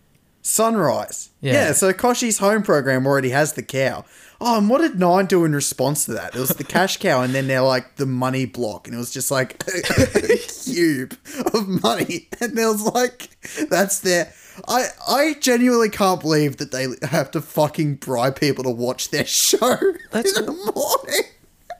[0.47, 1.31] Sunrise.
[1.41, 1.53] Yeah.
[1.53, 1.73] Yeah.
[1.73, 4.05] so Kochie's home program already has the cow.
[4.41, 6.37] Oh, and what did Nine do in response to that?
[6.37, 9.11] It was the cash cow, and then they're like the money block, and it was
[9.13, 11.17] just like a cube
[11.53, 13.29] of money, and it was like
[13.69, 14.33] that's their.
[14.69, 19.27] I I genuinely can't believe that they have to fucking bribe people to watch their
[19.27, 19.77] show
[20.13, 21.23] That's- in the morning.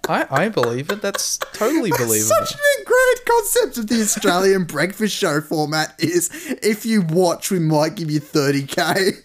[0.09, 1.03] I, I believe it.
[1.03, 2.47] That's totally believable.
[2.47, 6.31] Such an great concept of the Australian breakfast show format is
[6.63, 9.23] if you watch, we might give you 30k.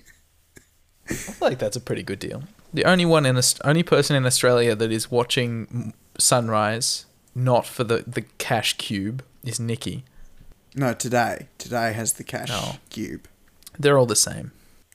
[1.09, 2.43] I feel like that's a pretty good deal.
[2.73, 8.03] The only one in only person in Australia that is watching Sunrise, not for the,
[8.07, 10.03] the cash cube, is Nikki.
[10.73, 11.47] No, today.
[11.57, 12.77] Today has the cash Oh.
[12.89, 13.27] cube.
[13.77, 14.51] They're all the same.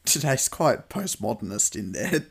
[0.06, 2.26] Today's quite postmodernist in their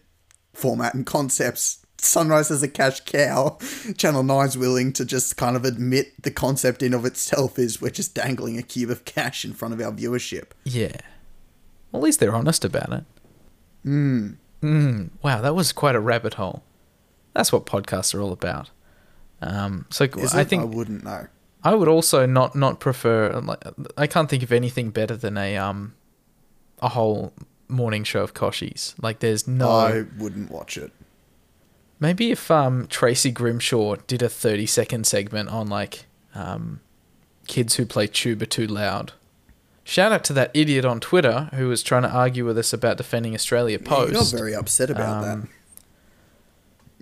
[0.54, 1.85] format and concepts.
[2.06, 3.58] Sunrise has a cash cow.
[3.98, 7.89] Channel 9's willing to just kind of admit the concept in of itself is we're
[7.89, 10.52] just dangling a cube of cash in front of our viewership.
[10.63, 10.98] Yeah.
[11.91, 13.04] Well, at least they're honest about it.
[13.84, 14.30] Hmm.
[14.62, 15.10] Mm.
[15.22, 16.63] Wow, that was quite a rabbit hole.
[17.34, 18.72] That's what podcasts are all about.
[19.41, 21.28] Um, so I think I wouldn't know.
[21.63, 23.39] I would also not not prefer.
[23.39, 23.63] Like,
[23.98, 25.94] I can't think of anything better than a um
[26.82, 27.34] a whole
[27.68, 28.96] morning show of Kochie's.
[29.02, 29.70] Like, there's no.
[29.70, 30.91] I wouldn't watch it.
[31.99, 36.81] Maybe if um Tracy Grimshaw did a thirty second segment on like um
[37.47, 39.13] kids who play tuba too loud.
[39.84, 42.97] Shout out to that idiot on Twitter who was trying to argue with us about
[42.97, 44.34] defending Australia Yeah, you got Post.
[44.36, 45.31] very upset about that.
[45.34, 45.49] Um,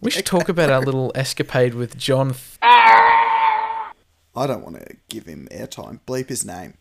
[0.01, 2.31] we should talk about our little escapade with John.
[2.33, 6.01] Th- I don't want to give him airtime.
[6.05, 6.73] Bleep his name.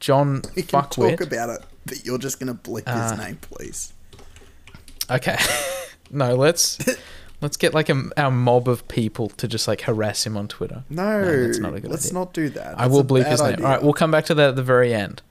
[0.00, 3.36] John We can talk about it, but you're just going to bleep Uh, his name,
[3.36, 3.92] please.
[5.10, 5.36] Okay.
[6.10, 6.78] no, let's
[7.40, 10.84] let's get like a, our mob of people to just like harass him on Twitter.
[10.90, 12.18] No, that's not a good let's idea.
[12.18, 12.74] not do that.
[12.78, 13.52] I That's will a bleep bad his name.
[13.54, 13.64] idea.
[13.66, 15.22] All right, we'll come back to that at the very end.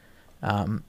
[0.44, 0.84] Um,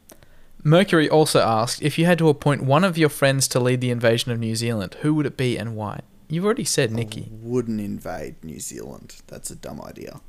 [0.64, 3.90] Mercury also asked if you had to appoint one of your friends to lead the
[3.90, 6.00] invasion of New Zealand, who would it be and why?
[6.28, 7.28] You've already said Nikki.
[7.30, 9.16] Wouldn't invade New Zealand.
[9.28, 10.20] That's a dumb idea.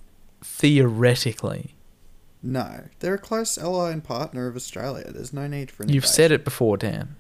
[0.44, 1.74] Theoretically,
[2.44, 5.12] No, they're a close ally and partner of Australia.
[5.12, 7.16] There's no need for an you've said it before, Dan.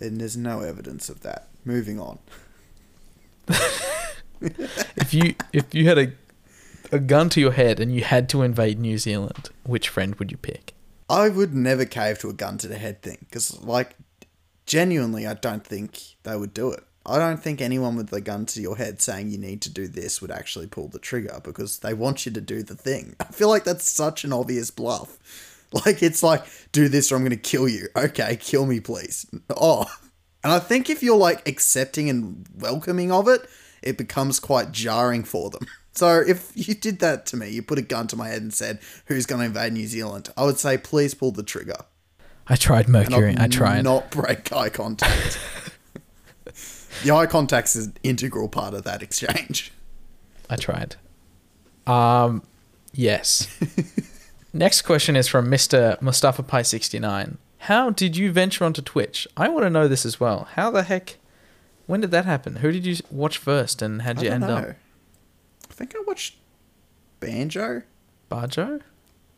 [0.00, 1.48] And there's no evidence of that.
[1.64, 2.18] Moving on.
[4.40, 6.12] If you if you had a
[6.92, 10.30] a gun to your head and you had to invade New Zealand, which friend would
[10.30, 10.74] you pick?
[11.08, 13.96] I would never cave to a gun to the head thing because, like,
[14.66, 16.84] genuinely, I don't think they would do it.
[17.06, 19.88] I don't think anyone with a gun to your head saying you need to do
[19.88, 23.16] this would actually pull the trigger because they want you to do the thing.
[23.18, 25.57] I feel like that's such an obvious bluff.
[25.84, 27.88] Like, it's like, do this or I'm going to kill you.
[27.96, 29.26] Okay, kill me, please.
[29.54, 29.84] Oh.
[30.42, 33.46] And I think if you're, like, accepting and welcoming of it,
[33.82, 35.66] it becomes quite jarring for them.
[35.92, 38.54] So if you did that to me, you put a gun to my head and
[38.54, 40.28] said, who's going to invade New Zealand?
[40.36, 41.74] I would say, please pull the trigger.
[42.46, 43.34] I tried Mercury.
[43.36, 43.82] I tried.
[43.82, 45.40] not break eye contact.
[47.02, 49.72] the eye contact's an integral part of that exchange.
[50.48, 50.94] I tried.
[51.84, 52.44] Um,
[52.92, 53.48] yes.
[54.52, 56.00] Next question is from Mr.
[56.00, 57.38] Mustafa Pi 69.
[57.62, 59.26] How did you venture onto Twitch?
[59.36, 60.48] I want to know this as well.
[60.54, 61.18] How the heck?
[61.86, 62.56] When did that happen?
[62.56, 64.56] Who did you watch first, and how did you end know.
[64.56, 64.68] up?
[65.70, 66.36] I think I watched
[67.20, 67.82] Banjo?
[68.30, 68.80] Bajo?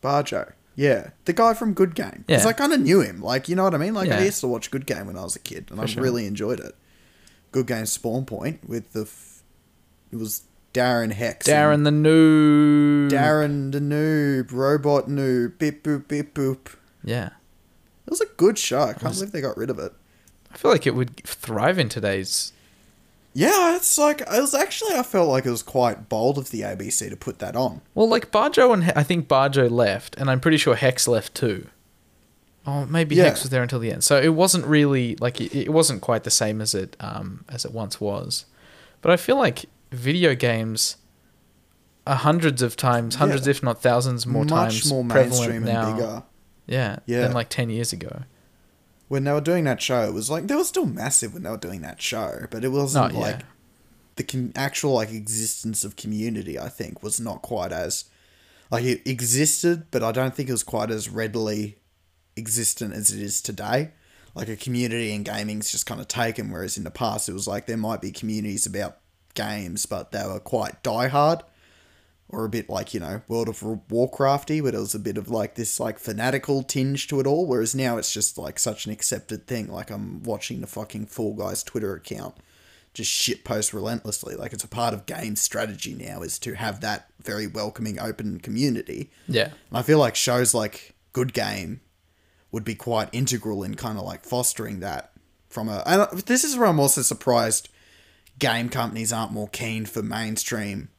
[0.01, 0.53] Bajo.
[0.75, 1.09] Yeah.
[1.25, 2.23] The guy from Good Game.
[2.27, 2.49] Because Yeah.
[2.49, 3.21] I kind of knew him.
[3.21, 3.93] Like, you know what I mean?
[3.93, 5.87] Like, I used to watch Good Game when I was a kid, and For I
[5.87, 6.03] sure.
[6.03, 6.75] really enjoyed it.
[7.51, 9.01] Good Game Spawn Point with the.
[9.01, 9.43] F-
[10.11, 10.43] it was
[10.73, 11.47] Darren Hex.
[11.47, 13.09] Darren the noob.
[13.11, 16.75] Darren the Noob, Robot Noob, Bip Boop Bip Boop.
[17.03, 17.27] Yeah.
[18.05, 18.81] It was a good show.
[18.81, 19.93] I can't was- believe they got rid of it.
[20.53, 22.51] I feel like it would thrive in today's.
[23.33, 24.95] Yeah, it's like it was actually.
[24.95, 27.79] I felt like it was quite bold of the ABC to put that on.
[27.95, 31.33] Well, like Bajo and He- I think Bajo left, and I'm pretty sure Hex left
[31.35, 31.67] too.
[32.67, 33.23] Oh, maybe Yeah.
[33.25, 34.03] Hex was there until the end.
[34.03, 37.63] So it wasn't really like it, it wasn't quite the same as it um as
[37.63, 38.45] it once was.
[39.01, 40.97] But I feel like video games
[42.07, 43.51] are hundreds of times, hundreds Yeah.
[43.51, 44.49] if not thousands more Much
[44.81, 45.87] times more prevalent mainstream now.
[45.87, 46.23] and bigger.
[46.67, 47.21] Yeah, Yeah.
[47.21, 48.23] than like ten years ago.
[49.07, 51.49] When they were doing that show, it was like they were still massive when they
[51.49, 53.19] were doing that show, but it wasn't Oh, yeah.
[53.21, 53.39] like
[54.15, 56.57] the com- actual like existence of community.
[56.57, 58.05] I think was not quite as
[58.71, 61.77] like it existed, but I don't think it was quite as readily
[62.37, 63.91] existent as it is today.
[64.33, 67.47] Like a community in gaming's just kind of taken, whereas in the past it was
[67.47, 68.99] like there might be communities about
[69.33, 71.41] games, but they were quite diehard.
[72.29, 75.29] or a bit like you know World of Warcrafty, but it was a bit of
[75.29, 77.45] like this like fanatical tinge to it all.
[77.45, 79.67] Whereas now it's just like such an accepted thing.
[79.67, 82.35] Like I'm watching the fucking Fall Guys Twitter account
[82.93, 84.35] just shit post relentlessly.
[84.35, 88.39] Like it's a part of game strategy now is to have that very welcoming, open
[88.39, 89.09] community.
[89.27, 89.45] Yeah.
[89.45, 91.81] And I feel like shows like Good Game
[92.51, 95.11] would be quite integral in kind of like fostering that
[95.49, 95.83] from a.
[95.85, 97.69] And this is where I'm also surprised
[98.41, 100.89] game companies aren't more keen for mainstream,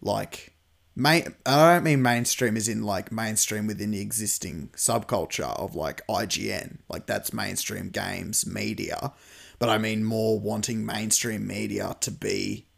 [0.00, 0.50] like.
[0.96, 6.06] Main, I don't mean mainstream as in like mainstream within the existing subculture of like
[6.06, 9.12] IGN, like that's mainstream games media,
[9.58, 12.68] but I mean more wanting mainstream media to be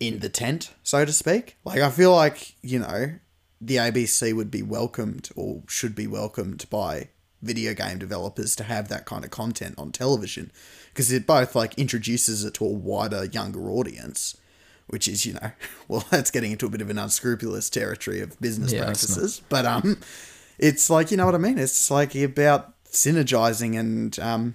[0.00, 1.58] in the tent, so to speak.
[1.66, 3.16] Like I feel like, you know,
[3.60, 7.10] the ABC would be welcomed or should be welcomed by
[7.42, 10.50] video game developers to have that kind of content on television
[10.94, 14.36] because it both like introduces it to a wider younger audience
[14.86, 15.50] which is you know
[15.88, 19.66] well that's getting into a bit of an unscrupulous territory of business Yeah, practices but
[19.66, 19.98] um
[20.58, 24.54] it's like you know what i mean it's like about synergizing and um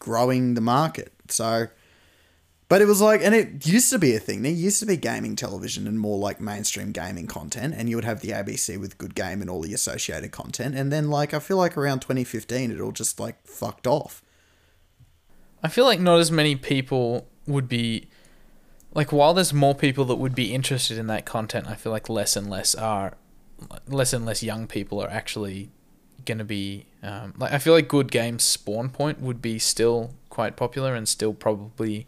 [0.00, 1.68] growing the market so
[2.68, 4.42] but it was like, and it used to be a thing.
[4.42, 8.04] There used to be gaming television and more like mainstream gaming content, and you would
[8.04, 10.76] have the ABC with good game and all the associated content.
[10.76, 14.22] And then, like, I feel like around 2015, it all just like fucked off.
[15.62, 18.08] I feel like not as many people would be
[18.94, 22.08] like while there's more people that would be interested in that content, I feel like
[22.08, 23.16] less and less are
[23.86, 25.70] less and less young people are actually
[26.38, 30.56] to be um, like I feel like good games spawn point would be still quite
[30.56, 32.06] popular and still probably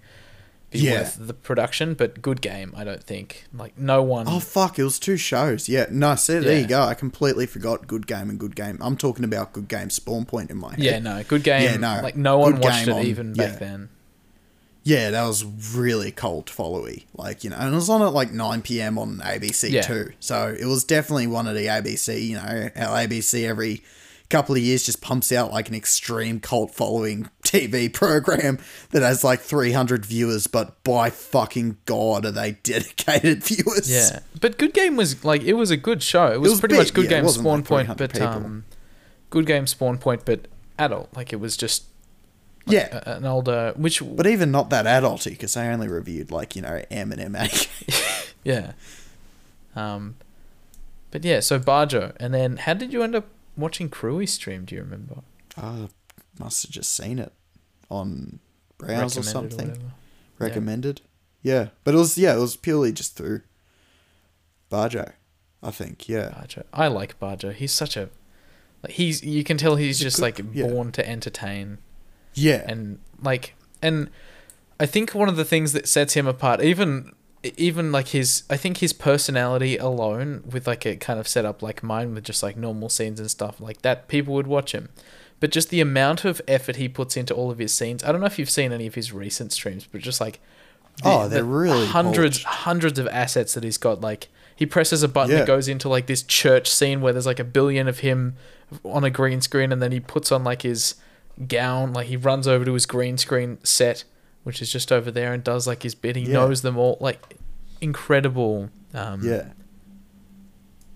[0.73, 1.01] be Yeah.
[1.03, 4.79] worth the production, but good game I don't think like no one Oh fuck!
[4.79, 5.69] It was two shows.
[5.69, 6.15] Yeah, no.
[6.17, 6.59] See, there Yeah.
[6.59, 6.83] you go.
[6.83, 8.79] I completely forgot good game and good game.
[8.81, 10.81] I'm talking about good game spawn point in my head.
[10.81, 13.49] yeah no good game Yeah, no, like no one Good watched it on- even yeah.
[13.49, 13.89] back then.
[14.85, 15.45] Yeah, that was
[15.77, 17.05] really cult followy.
[17.15, 18.99] Like, you know, and it was on at like 9 p.m.
[18.99, 19.83] on ABC Yeah.
[19.83, 20.11] too.
[20.19, 23.85] So it was definitely one of the ABC, you know, how ABC every
[24.33, 28.59] couple of years just pumps out like an extreme cult following TV program
[28.91, 33.91] that has like 300 viewers, but by fucking God, are they dedicated viewers?
[33.91, 36.27] Yeah, but Good Game was like it was a good show.
[36.33, 38.27] It was, was pretty big, much Good yeah, Game Spawn like Point, 300 but people.
[38.29, 38.65] um,
[39.31, 41.15] Good Game Spawn Point, but adult.
[41.17, 41.85] Like it was just
[42.67, 42.89] Yeah.
[43.07, 46.63] a- an older, which But even not that adulty, because I only reviewed like you
[46.63, 47.49] know M and M A.
[48.45, 48.73] yeah,
[49.77, 50.17] um,
[51.11, 51.41] but yeah.
[51.41, 53.27] So Bajo, and then how did you end up
[53.57, 54.65] watching Crewy stream?
[54.65, 55.17] Do you remember?
[55.57, 55.89] I
[56.39, 57.33] must have just seen it
[57.91, 58.39] on
[58.79, 59.69] Browse or something.
[59.69, 59.93] whatever.
[60.39, 61.01] recommended.
[61.43, 61.69] Yeah.
[61.85, 63.43] but it was yeah, it was purely just through
[64.71, 65.13] Bajo,
[65.63, 66.09] I think.
[66.09, 66.63] Yeah, Bajo.
[66.73, 67.53] I like Bajo.
[67.53, 68.09] He's such a
[68.83, 70.67] like he's you can tell he's He's just good- like yeah.
[70.69, 71.79] born to entertain
[72.35, 74.09] yeah, and like and
[74.81, 77.13] I think one of the things that sets him apart even
[77.57, 81.83] even like his I think his personality alone with like a kind of setup like
[81.83, 84.89] mine with just like normal scenes and stuff like that people would watch him.
[85.41, 88.05] But just the amount of effort he puts into all of his scenes.
[88.05, 90.39] I don't know if you've seen any of his recent streams, but just like
[91.03, 95.03] the- Oh, they're the really hundreds hundreds of assets that he's got like he presses
[95.03, 95.39] a button Yeah.
[95.39, 98.37] that goes into like this church scene where there's like a billion of him
[98.85, 100.95] on a green screen and then he puts on like his
[101.49, 104.05] gown like he runs over to his green screen set
[104.43, 106.33] which is just over there and does like his bit he Yeah.
[106.35, 107.37] knows them all like
[107.81, 109.49] incredible um yeah.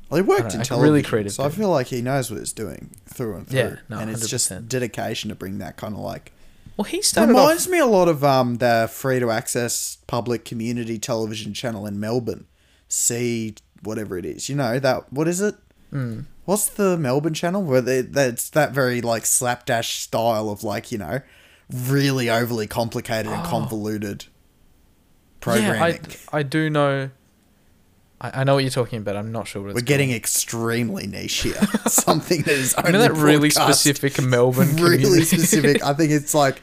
[0.08, 2.38] Well, he worked know, in television, really creative so I feel like he knows what
[2.38, 3.58] he's doing through and through.
[3.58, 4.28] Yeah, no, and it's 100%.
[4.28, 6.32] just dedication to bring that kind of like.
[6.76, 9.98] well he It started off, reminds me a lot of um the free to access
[10.06, 12.46] public community television channel in Melbourne,
[12.88, 14.48] C whatever it is.
[14.48, 15.56] You know that what is it?
[15.92, 16.26] Mm.
[16.44, 20.98] What's the Melbourne channel where they, that's that very like slapdash style of like you
[20.98, 21.20] know,
[21.70, 23.48] really overly complicated and Oh.
[23.50, 24.30] convoluted yeah
[25.40, 26.00] programming.
[26.32, 27.10] I, I do know
[28.20, 31.06] I, I know what you're talking about i'm not sure what it's We're getting extremely
[31.06, 31.54] niche here.
[31.86, 35.24] Something that is only you know that really broadcast specific melbourne really community?
[35.24, 35.84] specific.
[35.84, 36.60] I think it's like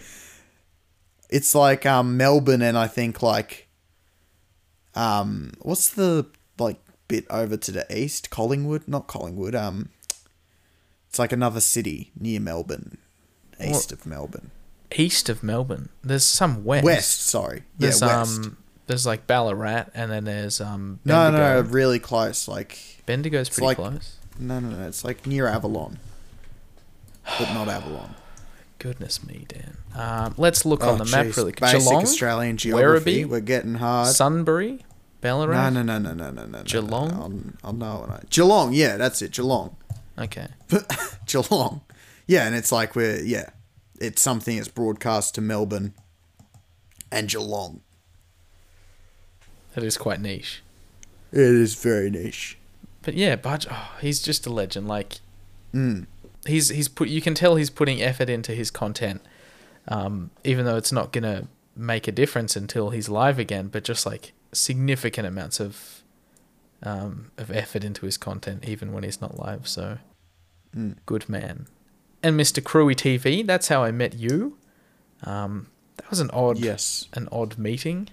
[1.30, 3.68] it's like um Melbourne and I think like
[4.96, 6.28] um what's the
[6.60, 8.30] like bit over to the east?
[8.30, 8.88] Collingwood?
[8.88, 9.56] Not Collingwood.
[9.56, 9.90] Um
[11.10, 12.98] it's like another city near Melbourne.
[13.64, 14.52] East of Melbourne.
[15.00, 17.64] East of melbourne there's some west West, sorry.
[17.78, 18.40] there's yeah, west.
[18.46, 22.48] um there's like ballarat and then there's um no, no, no, really close.
[22.48, 24.88] Like bendigo's pretty like- close no, no, no.
[24.88, 26.00] It's like near Avalon,
[27.40, 28.16] but not Avalon.
[28.80, 29.78] Goodness me, Dan.
[29.96, 31.38] Um, let's look on the map Oh, jeez.
[31.38, 31.72] really quick.
[31.72, 33.24] Basic Geelong, Australian geography.
[33.24, 34.08] Werribee, We're getting hard.
[34.10, 34.84] Sunbury,
[35.22, 35.70] Ballarat.
[35.70, 36.64] No, no, no, no, no, no, no.
[36.64, 37.10] Geelong?
[37.12, 37.54] No, no.
[37.64, 37.74] I'll, I'll
[38.08, 38.20] know.
[38.30, 39.32] Geelong, yeah, that's it.
[39.32, 39.76] Geelong.
[40.18, 40.48] Okay.
[41.28, 41.82] Geelong.
[42.28, 43.52] Yeah, and it's like we're, yeah,
[44.04, 45.94] it's something that's broadcast to Melbourne
[47.12, 47.82] and Geelong.
[49.76, 50.62] That is quite niche.
[51.32, 52.58] It is very niche.
[53.02, 54.88] But yeah, Budge, oh, he's just a legend.
[54.88, 55.20] Like
[55.74, 56.06] Mm.
[56.46, 59.22] he's he's put you can tell he's putting effort into his content.
[59.88, 64.06] Um, even though it's not gonna make a difference until he's live again, but just
[64.06, 66.04] like significant amounts of
[66.84, 69.68] um, of effort into his content even when he's not live.
[69.68, 69.98] So
[70.76, 70.96] Mm.
[71.06, 71.68] good man.
[72.24, 72.62] And Mr.
[72.64, 74.58] Crewy TV, that's how I met you.
[75.24, 75.68] Um,
[75.98, 77.08] that was an odd Yes.
[77.14, 78.10] an odd meeting.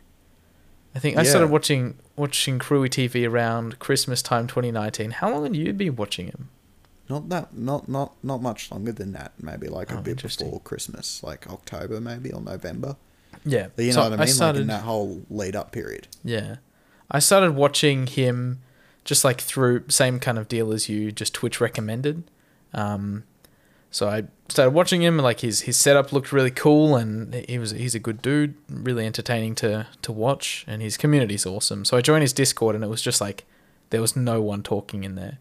[0.95, 1.31] I think I Yeah.
[1.31, 5.13] started watching watching Crewy TV around Christmas time 2019.
[5.13, 6.51] How long had you been watching him?
[7.09, 9.33] Not that, not not not much longer than that.
[9.41, 12.97] Maybe like a Oh, bit before Christmas, like October maybe or November.
[13.45, 14.35] Yeah, But you so know what I mean?
[14.35, 16.09] started, like in that whole lead up period.
[16.25, 16.57] Yeah,
[17.11, 18.61] I started watching him
[19.05, 22.25] just like through same kind of deal as you, just Twitch recommended.
[22.75, 23.25] Um,
[23.91, 25.19] so I started watching him.
[25.19, 29.05] Like his his setup looked really cool, and he was he's a good dude, really
[29.05, 31.85] entertaining to to watch, and his community's awesome.
[31.85, 33.45] So I joined his Discord, and it was just like
[33.91, 35.39] there was no one talking in there.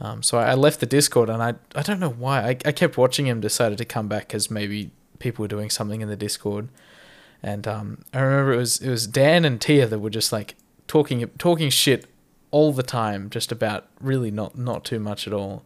[0.00, 2.98] Um, so I left the Discord, and I I don't know why I I kept
[2.98, 3.40] watching him.
[3.40, 6.68] Decided to come back because maybe people were doing something in the Discord,
[7.42, 10.56] and um, I remember it was it was Dan and Tia that were just like
[10.86, 12.06] talking talking shit
[12.50, 15.64] all the time, just about really not not too much at all.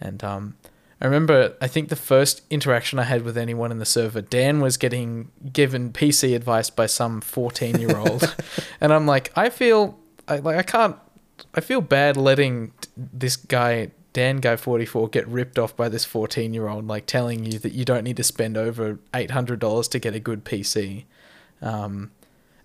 [0.00, 0.56] And um,
[1.00, 4.60] I remember I think the first interaction I had with anyone in the server, Dan
[4.60, 8.34] was getting given PC advice by some fourteen year old,
[8.80, 10.96] and I'm like, I feel I like I can't.
[11.54, 16.52] I feel bad letting this guy Dan guy 44 get ripped off by this 14
[16.52, 20.14] year old like telling you that you don't need to spend over $800 to get
[20.14, 21.04] a good PC
[21.62, 22.10] um,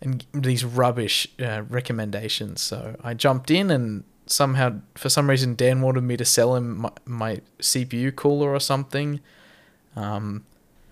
[0.01, 5.81] and these rubbish uh, recommendations so I jumped in and somehow for some reason Dan
[5.81, 9.19] wanted me to sell him my, my CPU cooler or something
[9.95, 10.45] um,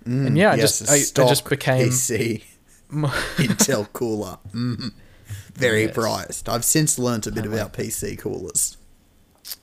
[0.06, 2.44] Mm, And yeah, I yes, just- I, just became- PC
[2.90, 4.38] my- Intel cooler.
[4.52, 4.94] Mm.
[5.54, 5.94] Very Yes.
[5.94, 6.50] prized.
[6.50, 8.78] I've since learnt a bit I about PC coolers.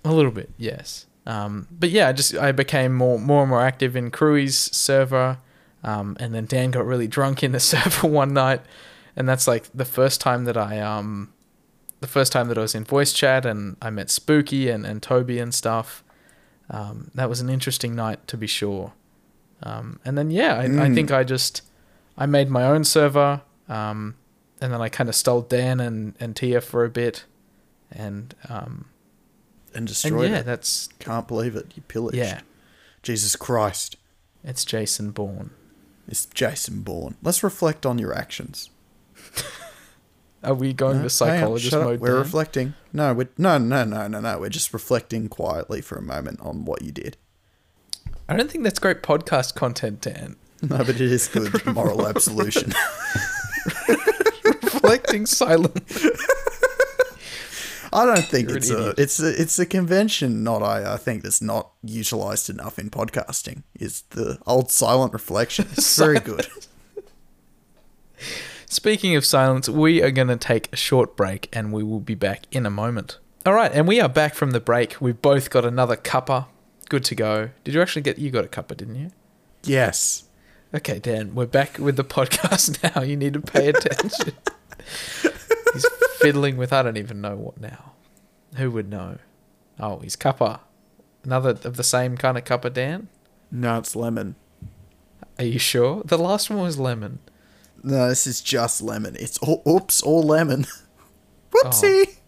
[0.04, 1.06] A little bit, yes.
[1.26, 5.38] Um, but yeah, I just I became more more and more active in Crewy's server,
[5.82, 8.60] um, and then Dan got really drunk in the server one night,
[9.16, 11.32] and that's like the first time that I um,
[12.00, 15.02] the first time that I was in voice chat, and I met Spooky and and
[15.02, 16.02] Toby and stuff.
[16.70, 18.92] Um, that was an interesting night to be sure.
[19.62, 20.94] Um, and then yeah, I, I Mm.
[20.94, 21.62] think I just
[22.16, 24.16] I made my own server, um,
[24.60, 27.24] and then I kind of stole Dan and and Tia for a bit,
[27.90, 28.86] and um,
[29.74, 30.46] And and yeah, it.
[30.46, 31.72] that's Can't believe it.
[31.74, 32.16] You pillaged.
[32.18, 32.40] yeah,
[33.02, 33.96] Jesus Christ.
[34.44, 35.50] it's Jason Bourne.
[36.06, 37.16] It's Jason Bourne.
[37.22, 38.70] Let's reflect on your actions.
[40.44, 41.82] Are we going No, to on, psychologist up.
[41.84, 42.00] mode?
[42.00, 42.18] We're Dan?
[42.18, 42.74] reflecting.
[42.92, 44.38] No, we're no, no, no, no, no.
[44.38, 47.16] We're just reflecting quietly for a moment on what you did.
[48.28, 50.36] I don't think that's great podcast content, Dan.
[50.60, 52.72] No, but it is good moral absolution.
[54.44, 55.82] Reflecting silently.
[57.92, 60.42] I don't think You're it's a, it's a it's a convention.
[60.42, 60.94] Not I.
[60.94, 63.62] I think that's not utilized enough in podcasting.
[63.78, 65.68] Is the old silent reflection?
[65.72, 66.48] It's very good.
[68.70, 72.14] Speaking of silence, we are going to take a short break and we will be
[72.14, 73.18] back in a moment.
[73.46, 75.00] All right, and we are back from the break.
[75.00, 76.48] We've both got another cuppa.
[76.90, 77.48] Good to go.
[77.64, 79.10] Did you actually get you got a cuppa, didn't you?
[79.64, 80.24] Yes.
[80.74, 83.00] Okay, Dan, we're back with the podcast now.
[83.00, 84.34] You need to pay attention.
[85.72, 85.86] he's
[86.18, 87.92] fiddling with I don't even know what now.
[88.56, 89.16] Who would know?
[89.80, 90.60] Oh, he's cuppa.
[91.24, 93.08] Another of the same kind of cuppa, Dan?
[93.50, 94.34] No, it's lemon.
[95.38, 96.02] Are you sure?
[96.04, 97.20] The last one was lemon.
[97.88, 99.16] No, this is just lemon.
[99.18, 100.66] It's all oops, all lemon.
[101.50, 102.18] Whoopsie.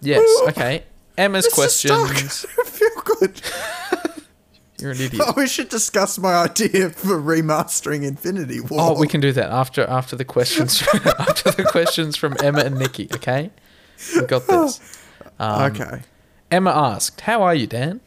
[0.00, 0.48] Yes, Ooh.
[0.48, 0.82] okay.
[1.16, 2.44] Emma's This questions.
[2.60, 3.40] I feel good.
[4.80, 5.22] You're an idiot.
[5.24, 8.80] Oh, we should discuss my idea for remastering Infinity War.
[8.80, 10.82] Oh, we can do that after after the questions
[11.20, 13.08] after the questions from Emma and Nikki.
[13.14, 13.52] Okay,
[14.16, 14.80] we got this.
[15.38, 16.02] Um, okay.
[16.50, 18.00] Emma asked, "How are you, Dan?"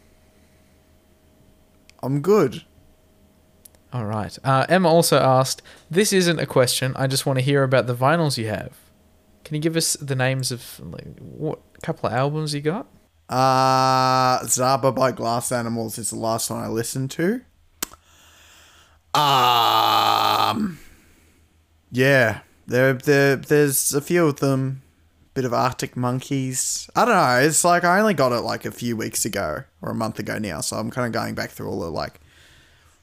[2.03, 2.63] I'm good.
[3.93, 4.37] All right.
[4.43, 6.93] Uh, Emma also asked, "This isn't a question.
[6.97, 8.73] I just want to hear about the vinyls you have.
[9.45, 12.87] Can you give us the names of like, what couple of albums you got?"
[13.29, 17.41] Uh Zaba by Glass Animals is the last one I listened to.
[19.13, 20.79] Um
[21.91, 22.39] Yeah.
[22.67, 24.81] There there there's a few of them.
[25.33, 26.89] Bit of Arctic Monkeys.
[26.95, 29.91] I don't know, it's like I only got it like a few weeks ago or
[29.91, 32.19] a month ago now, so I'm kinda going back through all the like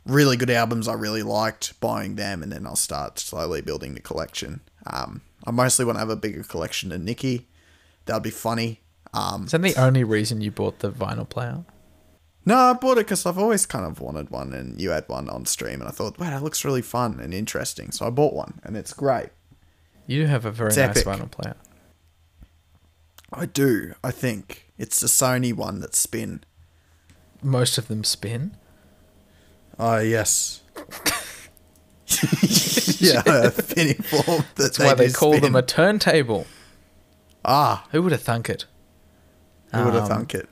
[0.07, 4.01] really good albums I really liked, buying them, and then I'll start slowly building the
[4.01, 4.61] collection.
[4.87, 7.49] Um I mostly want to have a bigger collection than Nikki.
[8.07, 8.81] That'd be funny.
[9.13, 11.65] Um Is that the only reason you bought the vinyl player?
[12.47, 15.31] No, I bought it because I've always kind of wanted one, and you had one
[15.31, 17.91] on stream, and I thought, wow, that looks really fun and interesting.
[17.91, 19.31] So I bought one, and it's great.
[20.07, 21.07] You do have a very It's nice epic.
[21.07, 21.57] vinyl player.
[23.33, 23.95] I do.
[24.05, 26.45] I think it's the Sony one that spin.
[27.43, 28.57] Most of them spin.
[29.79, 30.63] Oh yes.
[33.01, 34.25] yeah, a fitting form.
[34.27, 36.47] That That's why they do call them a turntable.
[37.45, 37.87] ah.
[37.91, 38.67] Who would have thunk it?
[39.75, 40.49] Who would have Um, thunk it?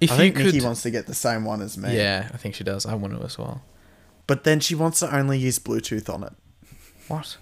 [0.00, 1.96] If I think you Nikki could, wants to get the same one as me.
[1.96, 2.86] yeah, I think she does.
[2.86, 3.62] I want to as well.
[4.26, 6.32] But then she wants to only use Bluetooth on it.
[7.08, 7.38] What?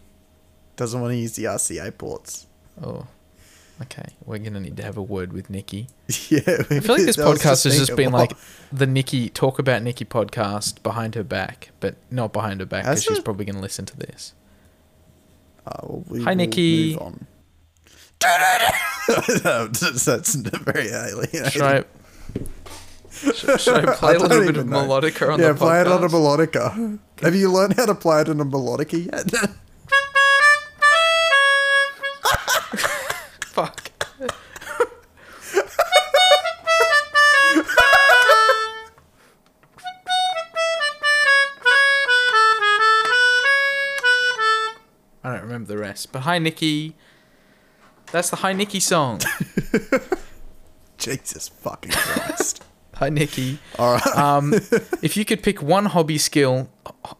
[0.77, 2.47] Doesn't want to use the RCA ports.
[2.83, 3.07] Oh,
[3.83, 4.07] okay.
[4.25, 5.89] We're gonna need to have a word with Nikki.
[6.29, 6.41] yeah.
[6.47, 8.33] I feel like this podcast has just been like
[8.73, 13.05] the Nikki talk about Nikki podcast behind her back, but not behind her back because
[13.05, 14.35] she's probably gonna listen to this.
[15.67, 16.97] Oh, we Hi, Nikki.
[16.97, 17.27] on.
[18.21, 21.51] that's, very alien.
[21.51, 21.85] Should I?
[23.11, 24.85] Should, should I play I a little bit of know.
[24.85, 25.59] melodica on yeah, the podcast?
[25.59, 26.99] play it on a melodica.
[27.23, 29.51] Have you learned how to play it on a melodica yet?
[46.05, 46.13] Don't remember the rest.
[46.13, 46.95] But hi, Nikki.
[48.13, 49.21] That's the Hi Nikki song.
[50.99, 52.63] Jesus fucking Christ.
[52.95, 53.59] hi, Nikki.
[53.79, 54.07] All right.
[54.17, 54.55] Um,
[55.03, 56.69] if you could pick one hobby skill,
[57.05, 57.17] ho-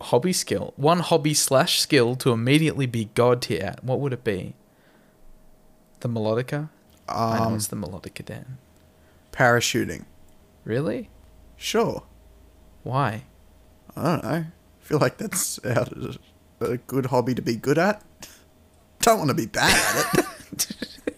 [0.00, 4.24] hobby skill, one hobby slash skill to immediately be god tier at, what would it
[4.24, 4.54] be?
[6.00, 6.70] The melodica.
[7.08, 8.58] I know Um, it's the melodica, Dan.
[9.32, 10.06] parachuting.
[10.64, 11.10] Really?
[11.56, 12.04] Sure.
[12.82, 13.24] Why?
[13.96, 14.30] I don't know.
[14.30, 14.46] I
[14.80, 18.02] feel like that's a good hobby to be good at.
[19.00, 20.26] Don't want to be bad at it.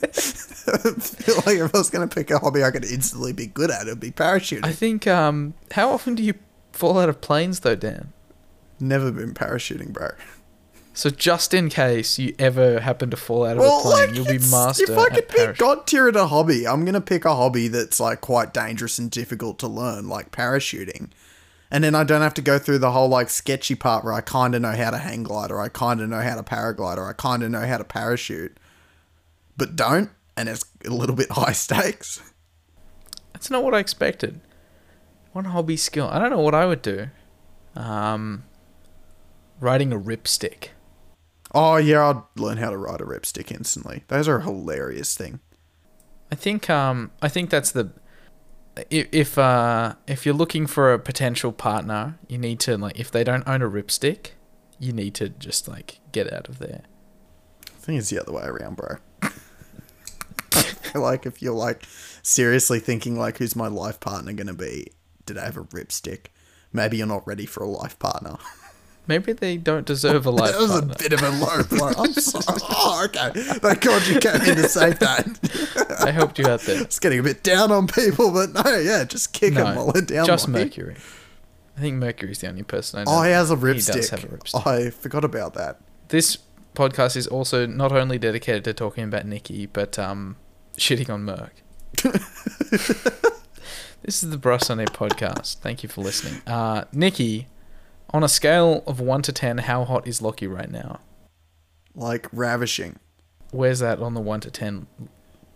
[0.03, 0.07] I
[1.01, 3.71] feel like if I was going to pick a hobby I could instantly be good
[3.71, 4.65] at, it would be parachuting.
[4.65, 5.07] I think.
[5.07, 6.35] Um, how often do you
[6.73, 8.13] fall out of planes, though, Dan?
[8.79, 10.11] Never been parachuting, bro.
[10.95, 14.39] So just in case you ever happen to fall out of a plane, you'll be
[14.39, 17.69] master If I could pick god tier at a hobby, I'm gonna pick a hobby
[17.69, 21.09] that's like quite dangerous and difficult to learn, like parachuting.
[21.73, 24.21] And then I don't have to go through the whole like sketchy part where I
[24.21, 26.99] kind of know how to hang glide, or I kind of know how to paraglide,
[26.99, 28.59] or I kind of know how to parachute,
[29.57, 32.21] but don't, and it's a little bit high stakes.
[33.33, 34.41] That's not what I expected.
[35.33, 36.09] One hobby skill.
[36.13, 37.09] I don't know what I would do.
[37.75, 38.45] um,
[39.59, 40.69] riding a ripstick.
[41.55, 44.05] Oh yeah, I'd learn how to ride a ripstick instantly.
[44.09, 45.41] Those are a hilarious thing.
[46.31, 47.93] I think um I think that's the
[48.91, 53.11] if if uh if you're looking for a potential partner, you need to like if
[53.11, 54.31] they don't own a ripstick,
[54.79, 56.83] you need to just like get out of there.
[57.67, 58.97] I think it's the other way around, bro.
[60.95, 61.85] like if you're like
[62.23, 64.89] seriously thinking like who's my life partner gonna be?
[65.27, 66.27] Did I have a ripstick?
[66.73, 68.37] Maybe you're not ready for a life partner.
[69.09, 70.93] Maybe they don't deserve a life that was partner.
[70.93, 71.93] a bit of a low blow.
[72.05, 72.45] I'm sorry.
[72.71, 73.31] Oh, okay.
[73.59, 75.97] Thank God you came in to save that.
[76.07, 76.81] I helped you out there.
[76.83, 80.03] It's getting a bit down on people, but no, yeah, just kick them while they're
[80.03, 80.27] down.
[80.27, 80.47] just.
[80.49, 80.97] Mercury.
[81.77, 83.19] I think Mercury's the only person I know.
[83.19, 83.93] Oh, he has a He ripstick.
[83.95, 84.67] does have a ripstick.
[84.67, 85.81] I forgot about that.
[86.09, 86.39] This
[86.75, 90.37] podcast is also not only dedicated to talking about Nikki, but um,
[90.77, 91.55] shitting on Merc.
[94.03, 95.57] this is the Bruh Sunday podcast.
[95.59, 96.43] Thank you for listening.
[96.47, 97.49] Uh, Nikki,
[98.13, 101.01] on a scale of 1 to 10, how hot is Lockie right now?
[101.95, 102.99] Like ravishing.
[103.51, 104.87] Where's that on the 1 to 10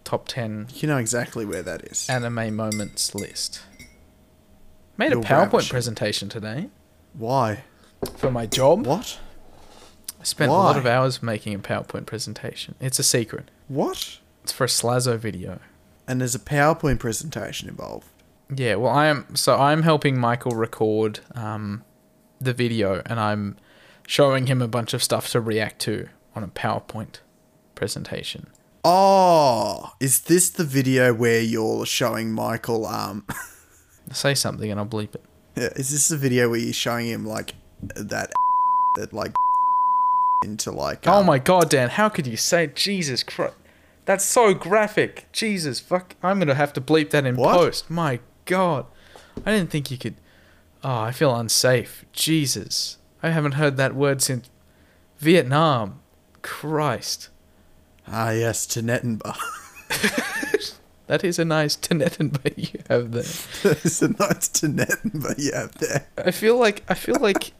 [0.04, 2.08] top 10 You know exactly where that is.
[2.08, 3.62] anime moments list?
[4.96, 5.70] Made a You're PowerPoint ravishing.
[5.70, 6.68] presentation today
[7.14, 7.64] Why?
[8.16, 8.86] for my job.
[8.86, 9.18] What?
[10.20, 12.74] I spent a lot of hours making a PowerPoint presentation.
[12.80, 13.50] It's a secret.
[13.68, 14.18] What?
[14.42, 15.58] It's for a Slazo video.
[16.06, 18.06] And there's a PowerPoint presentation involved.
[18.54, 19.34] Yeah, well, I am.
[19.34, 21.82] So I'm helping Michael record um,
[22.40, 23.56] the video, and I'm
[24.06, 27.20] showing him a bunch of stuff to react to on a PowerPoint
[27.74, 28.48] presentation.
[28.84, 32.86] Oh, is this the video where you're showing Michael?
[32.86, 33.26] Um,
[34.12, 35.24] Say something, and I'll bleep it.
[35.56, 38.30] yeah, is this the video where you're showing him like that
[38.96, 39.34] that like
[40.44, 41.06] into like?
[41.08, 41.88] oh um, my god, Dan!
[41.88, 43.54] How could you say Jesus Christ?
[44.04, 45.26] That's so graphic.
[45.32, 46.14] Jesus fuck!
[46.22, 47.56] I'm gonna have to bleep that in What?
[47.56, 47.90] post.
[47.90, 48.86] My god,
[49.44, 50.14] I didn't think you could.
[50.88, 52.04] Oh, I feel unsafe.
[52.12, 54.48] Jesus, I haven't heard that word since
[55.18, 55.98] Vietnam.
[56.42, 57.28] Christ.
[58.06, 59.36] Ah, yes, to Nettenbach.
[61.08, 63.74] That is a nice Tinetten you have there.
[63.74, 66.08] There's a nice to Nettenbach you have there.
[66.18, 67.52] I feel like I feel like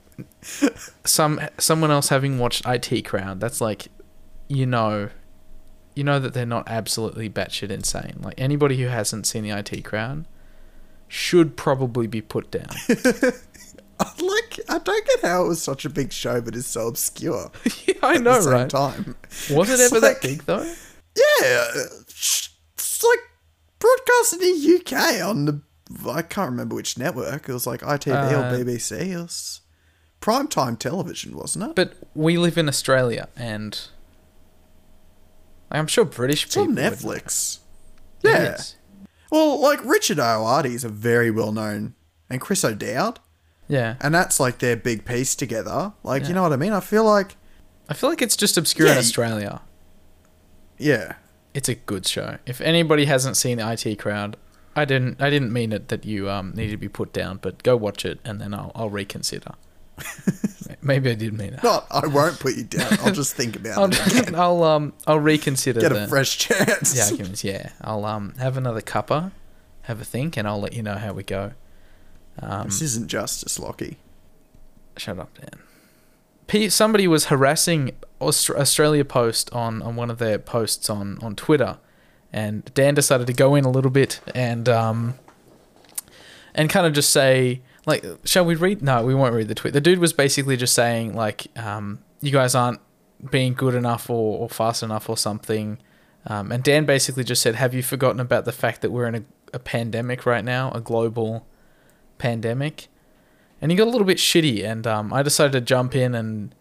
[1.05, 3.39] some someone else having watched IT Crowd.
[3.39, 3.87] That's like,
[4.49, 5.11] you know,
[5.95, 8.17] you know that they're not absolutely batshit insane.
[8.21, 10.27] Like anybody who hasn't seen the IT Crowd
[11.09, 12.67] should probably be put down.
[13.99, 16.87] I like, I don't get how it was such a big show, but it's so
[16.89, 17.51] obscure.
[17.87, 18.71] yeah, I at know, the same right?
[18.71, 19.17] Time.
[19.51, 20.65] Was it ever like- that big though?
[21.17, 21.65] Yeah,
[22.05, 23.19] it's like
[23.79, 25.61] broadcast in the UK on the.
[26.11, 27.49] I can't remember which network.
[27.49, 29.01] It was like ITV Uh, or BBC.
[29.13, 29.61] It was
[30.21, 31.75] primetime television, wasn't it?
[31.75, 33.81] But we live in Australia, and
[35.71, 36.69] I'm sure British it's people.
[36.71, 37.61] on Netflix.
[38.23, 38.59] Yeah.
[39.31, 41.95] Well, like Richard Ayoade is a very well known,
[42.31, 43.19] and Chris O'Dowd,
[43.69, 43.97] Yeah.
[44.01, 45.93] and that's like their big piece together.
[46.03, 46.29] Like, Yeah.
[46.29, 46.73] you know what I mean?
[46.73, 47.37] I feel like,
[47.89, 49.61] I feel like it's just obscure in Yeah, y- Australia.
[50.79, 51.15] yeah,
[51.55, 52.37] It's a good show.
[52.45, 54.37] If anybody hasn't seen the IT Crowd,
[54.75, 55.23] I didn't.
[55.23, 58.05] I didn't mean it that you um need to be put down, but go watch
[58.05, 59.53] it and then I'll I'll reconsider.
[60.87, 61.63] Maybe I did mean it.
[61.63, 61.87] not.
[61.91, 62.99] I won't put you down.
[63.01, 64.19] I'll just think about I'll, it.
[64.23, 64.35] Again.
[64.35, 66.93] I'll um I'll reconsider Get the, a fresh chance.
[66.95, 67.43] the arguments.
[67.45, 69.33] Yeah, I'll um have another cuppa,
[69.83, 71.53] have a think, and I'll let you know how we go.
[72.39, 73.97] Um, this isn't justice, Lockie.
[74.97, 75.61] Shut up, Dan.
[76.47, 81.35] P- somebody was harassing Aust- Australia Post on, on one of their posts on, on
[81.35, 81.79] Twitter,
[82.33, 85.15] and Dan decided to go in a little bit and um
[86.55, 88.83] and kind of just say like, shall we read?
[88.83, 89.73] No, we won't read the tweet.
[89.73, 92.81] The dude was basically just saying like, um, you guys aren't
[93.31, 95.79] being good enough or, or fast enough or something.
[96.27, 99.15] Um, and Dan basically just said, have you forgotten about the fact that we're in
[99.15, 99.25] a,
[99.55, 101.47] a pandemic right now, a global
[102.19, 102.89] pandemic?
[103.61, 106.55] and he got a little bit shitty and um, i decided to jump in and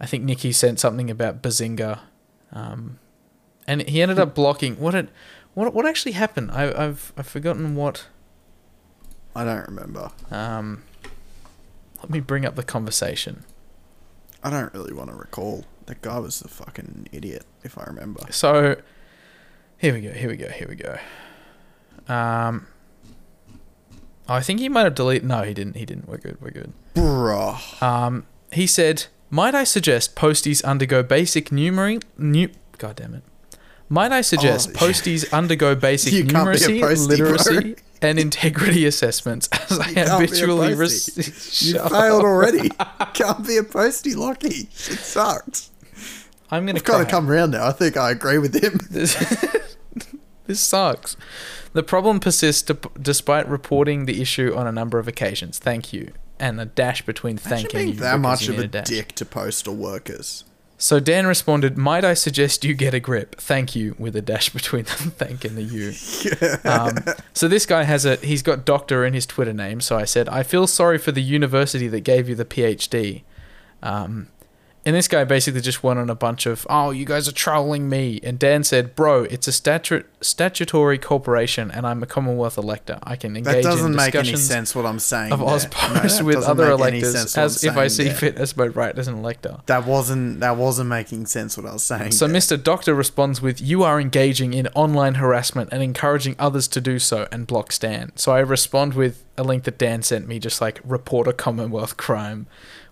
[0.00, 2.00] i think nikki sent something about bazinga
[2.52, 2.98] um,
[3.66, 5.08] and he ended up blocking what it
[5.54, 8.06] what what actually happened I, i've i've forgotten what
[9.36, 10.10] I don't remember.
[10.30, 10.82] um,
[12.00, 13.44] let me bring up the conversation
[14.42, 15.64] I don't really want to recall.
[15.86, 18.20] That guy was a fucking idiot, if I remember.
[18.30, 18.76] so
[19.78, 20.96] here we go here we go here we go
[22.08, 22.66] um
[24.28, 26.72] i think he might have deleted no he didn't he didn't we're good we're good
[26.94, 27.82] Bruh.
[27.82, 32.02] Um, he said, "Might I suggest posties undergo basic numeracy?
[32.16, 33.22] Nu- God damn it!
[33.90, 39.94] Might I suggest Oh, posties undergo basic numeracy, literacy, and integrity assessments as I You
[39.94, 42.70] can't be a habitually receive." You failed already.
[43.14, 44.68] Can't be a postie, Lockie.
[44.70, 45.70] It sucks.
[46.50, 47.66] I'm gonna I've kind of come around now.
[47.66, 48.78] I think I agree with him.
[48.90, 49.76] This,
[50.46, 51.16] this sucks.
[51.72, 52.70] The problem persists
[53.00, 55.58] despite reporting the issue on a number of occasions.
[55.58, 56.12] Thank you.
[56.38, 58.00] and a dash between Imagine thanking being you.
[58.00, 60.44] that much of need a dick to postal workers.
[60.78, 63.36] So Dan responded, "Might I suggest you get a grip?
[63.40, 65.92] Thank you," with a dash between the thank and the you.
[66.64, 66.98] Um,
[67.32, 69.80] so this guy has a he's got doctor in his Twitter name.
[69.80, 73.22] So I said, "I feel sorry for the university that gave you the PhD."
[73.82, 74.28] Um,
[74.86, 77.88] and this guy basically just went on a bunch of, "Oh, you guys are trolling
[77.90, 82.98] me." And Dan said, "Bro, it's a statu- statutory corporation, and I'm a Commonwealth elector.
[83.02, 85.32] I can engage That doesn't make any sense what I'm saying.
[85.32, 85.40] of.
[85.40, 88.14] Ozpost No, with other electors as if I see there.
[88.14, 91.72] fit as my right as an elector." That wasn't that wasn't making sense what I
[91.72, 92.12] was saying.
[92.12, 92.36] So there.
[92.36, 92.62] Mr.
[92.62, 97.26] Doctor responds with, "You are engaging in online harassment and encouraging others to do so,"
[97.32, 98.12] and blocks Dan.
[98.14, 101.96] So I respond with a link that Dan sent me, just like report a Commonwealth
[101.96, 102.46] crime,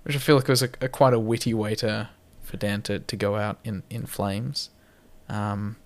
[0.05, 2.11] which I feel like was a, a quite a witty way to
[2.43, 4.71] for Dan to, to go out in in flames.
[5.29, 5.77] Um,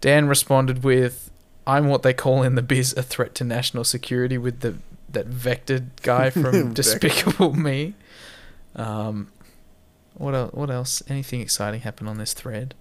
[0.00, 1.30] Dan responded with,
[1.66, 4.76] "I'm what they call in the biz a threat to national security," with the
[5.08, 7.94] that vectored guy from Despicable Me.
[8.76, 9.32] Um,
[10.14, 10.52] what else?
[10.52, 11.02] What else?
[11.08, 12.74] Anything exciting happened on this thread?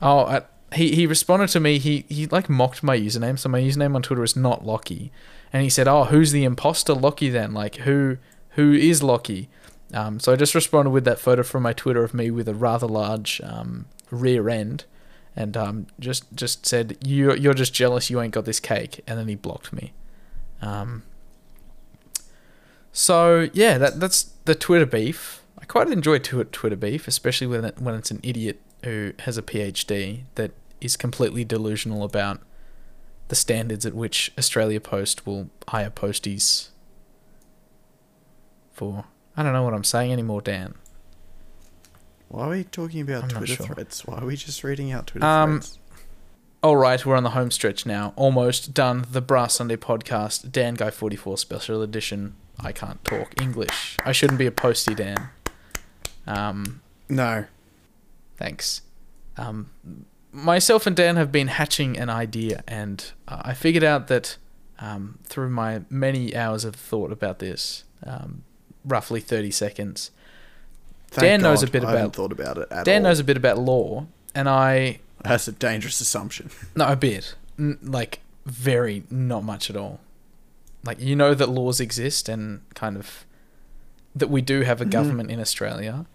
[0.00, 0.40] Oh, uh,
[0.74, 1.78] he he responded to me.
[1.78, 3.38] He he like mocked my username.
[3.38, 5.12] So my username on Twitter is not Lockie,
[5.52, 7.52] and he said, "Oh, who's the imposter Lockie then?
[7.52, 8.16] Like who
[8.52, 9.48] who is Lockie?"
[9.94, 12.54] Um, so I just responded with that photo from my Twitter of me with a
[12.54, 14.84] rather large um, rear end,
[15.36, 18.10] and um, just just said, "You you're just jealous.
[18.10, 19.92] You ain't got this cake," and then he blocked me.
[20.60, 21.02] Um,
[22.92, 25.42] so yeah, that that's the Twitter beef.
[25.58, 29.38] I quite enjoy Twi- Twitter beef, especially when it, when it's an idiot who has
[29.38, 32.40] a PhD that is completely delusional about
[33.28, 36.68] the standards at which Australia Post will hire posties
[38.82, 39.04] for.
[39.36, 40.74] I don't know what I'm saying anymore, Dan.
[42.28, 43.66] Why are we talking about I'm Twitter sure.
[43.66, 44.00] threads?
[44.06, 45.78] Why are we just reading out Twitter Um, threads?
[46.62, 48.12] All right, we're on the home stretch now.
[48.16, 49.04] Almost done.
[49.10, 52.34] The Bruh Sunday podcast, Dan Guy 44 special edition.
[52.58, 53.96] I can't talk English.
[54.04, 55.28] I shouldn't be a postie, Dan.
[56.26, 57.44] Um, No.
[58.36, 58.82] Thanks.
[59.36, 59.70] Um,
[60.32, 64.36] myself and Dan have been hatching an idea, and uh, I figured out that
[64.78, 68.42] um, through my many hours of thought about this, um,
[68.84, 70.10] roughly 30 seconds,
[71.08, 73.10] Thank Dan knows a bit I haven't about- thought about it at Dan all.
[73.10, 76.50] knows a bit about law, and I That's a dangerous assumption.
[76.74, 77.34] No, a bit.
[77.58, 80.00] N- like, very not much at all.
[80.84, 83.24] Like, you know that laws exist and kind of
[84.16, 84.90] that we do have a Mhm.
[84.90, 86.06] government in Australia,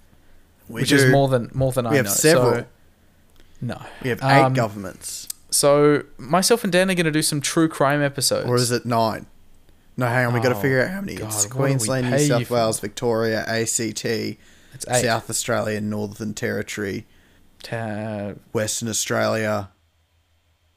[0.68, 0.96] We which do.
[0.98, 2.12] is more than more than I We have know.
[2.12, 2.54] several.
[2.56, 2.66] So,
[3.62, 3.82] no.
[4.04, 7.70] We have eight um, governments, So myself and Dan are going to do some true
[7.70, 8.48] crime episodes.
[8.50, 9.28] or is it nine?
[9.98, 10.34] No, hang on.
[10.34, 11.16] We got to Oh, figure out how many.
[11.16, 12.50] God, it's what do we Queensland, New South?
[12.52, 14.38] Wales, Victoria, ACT,
[15.02, 17.06] South Australia, Northern Territory,
[17.64, 19.70] Ta- Western Australia.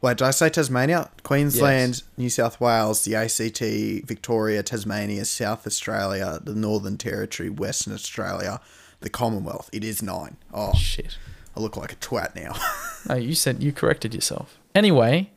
[0.01, 1.11] Wait, did I say Tasmania?
[1.23, 8.61] Queensland, New South Wales, the ACT, Victoria, Tasmania, South Australia, the Northern Territory, Western Australia,
[9.01, 9.69] the Commonwealth.
[9.75, 10.39] It is nine.
[10.55, 11.19] Oh, shit.
[11.55, 12.55] I look like a twat now.
[13.09, 14.59] No, you said you corrected yourself.
[14.75, 15.31] Anyway,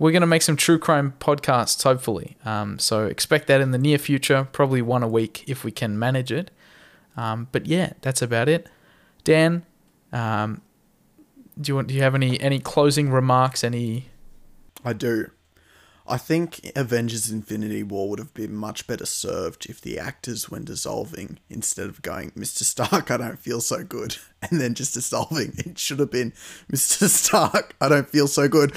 [0.00, 2.38] we're going to make some true crime podcasts, hopefully.
[2.44, 5.98] Um, so expect that in the near future, probably one a week if we can
[5.98, 6.50] manage it.
[7.18, 8.66] Um, but yeah, that's about it.
[9.24, 9.66] Dan,
[10.10, 10.62] um,
[11.60, 11.88] do you want?
[11.88, 13.62] Do you have any any closing remarks?
[13.62, 14.06] Any?
[14.82, 15.30] I do.
[16.06, 20.64] I think Avengers Infinity War would have been much better served if the actors, when
[20.64, 22.62] dissolving, instead of going, Mr.
[22.62, 24.16] Stark, I don't feel so good,
[24.50, 26.32] and then just dissolving, it should have been,
[26.72, 27.08] Mr.
[27.08, 28.72] Stark, I don't feel so good.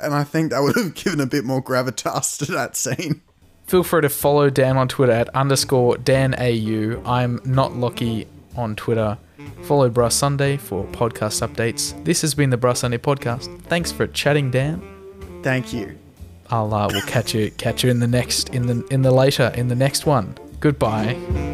[0.00, 3.22] And I think that would have given a bit more gravitas to that scene.
[3.66, 7.02] Feel free to follow Dan on Twitter at underscore Dan AU.
[7.06, 8.26] I'm not Lockie
[8.56, 9.18] on Twitter.
[9.62, 12.02] Follow Bruh Sunday for podcast updates.
[12.04, 13.60] This has been the Bruh Sunday podcast.
[13.62, 14.82] Thanks for chatting, Dan.
[15.42, 15.98] Thank you.
[16.50, 19.52] I'll uh, we'll catch you catch you in the next in the in the later
[19.54, 20.36] in the next one.
[20.60, 21.53] Goodbye.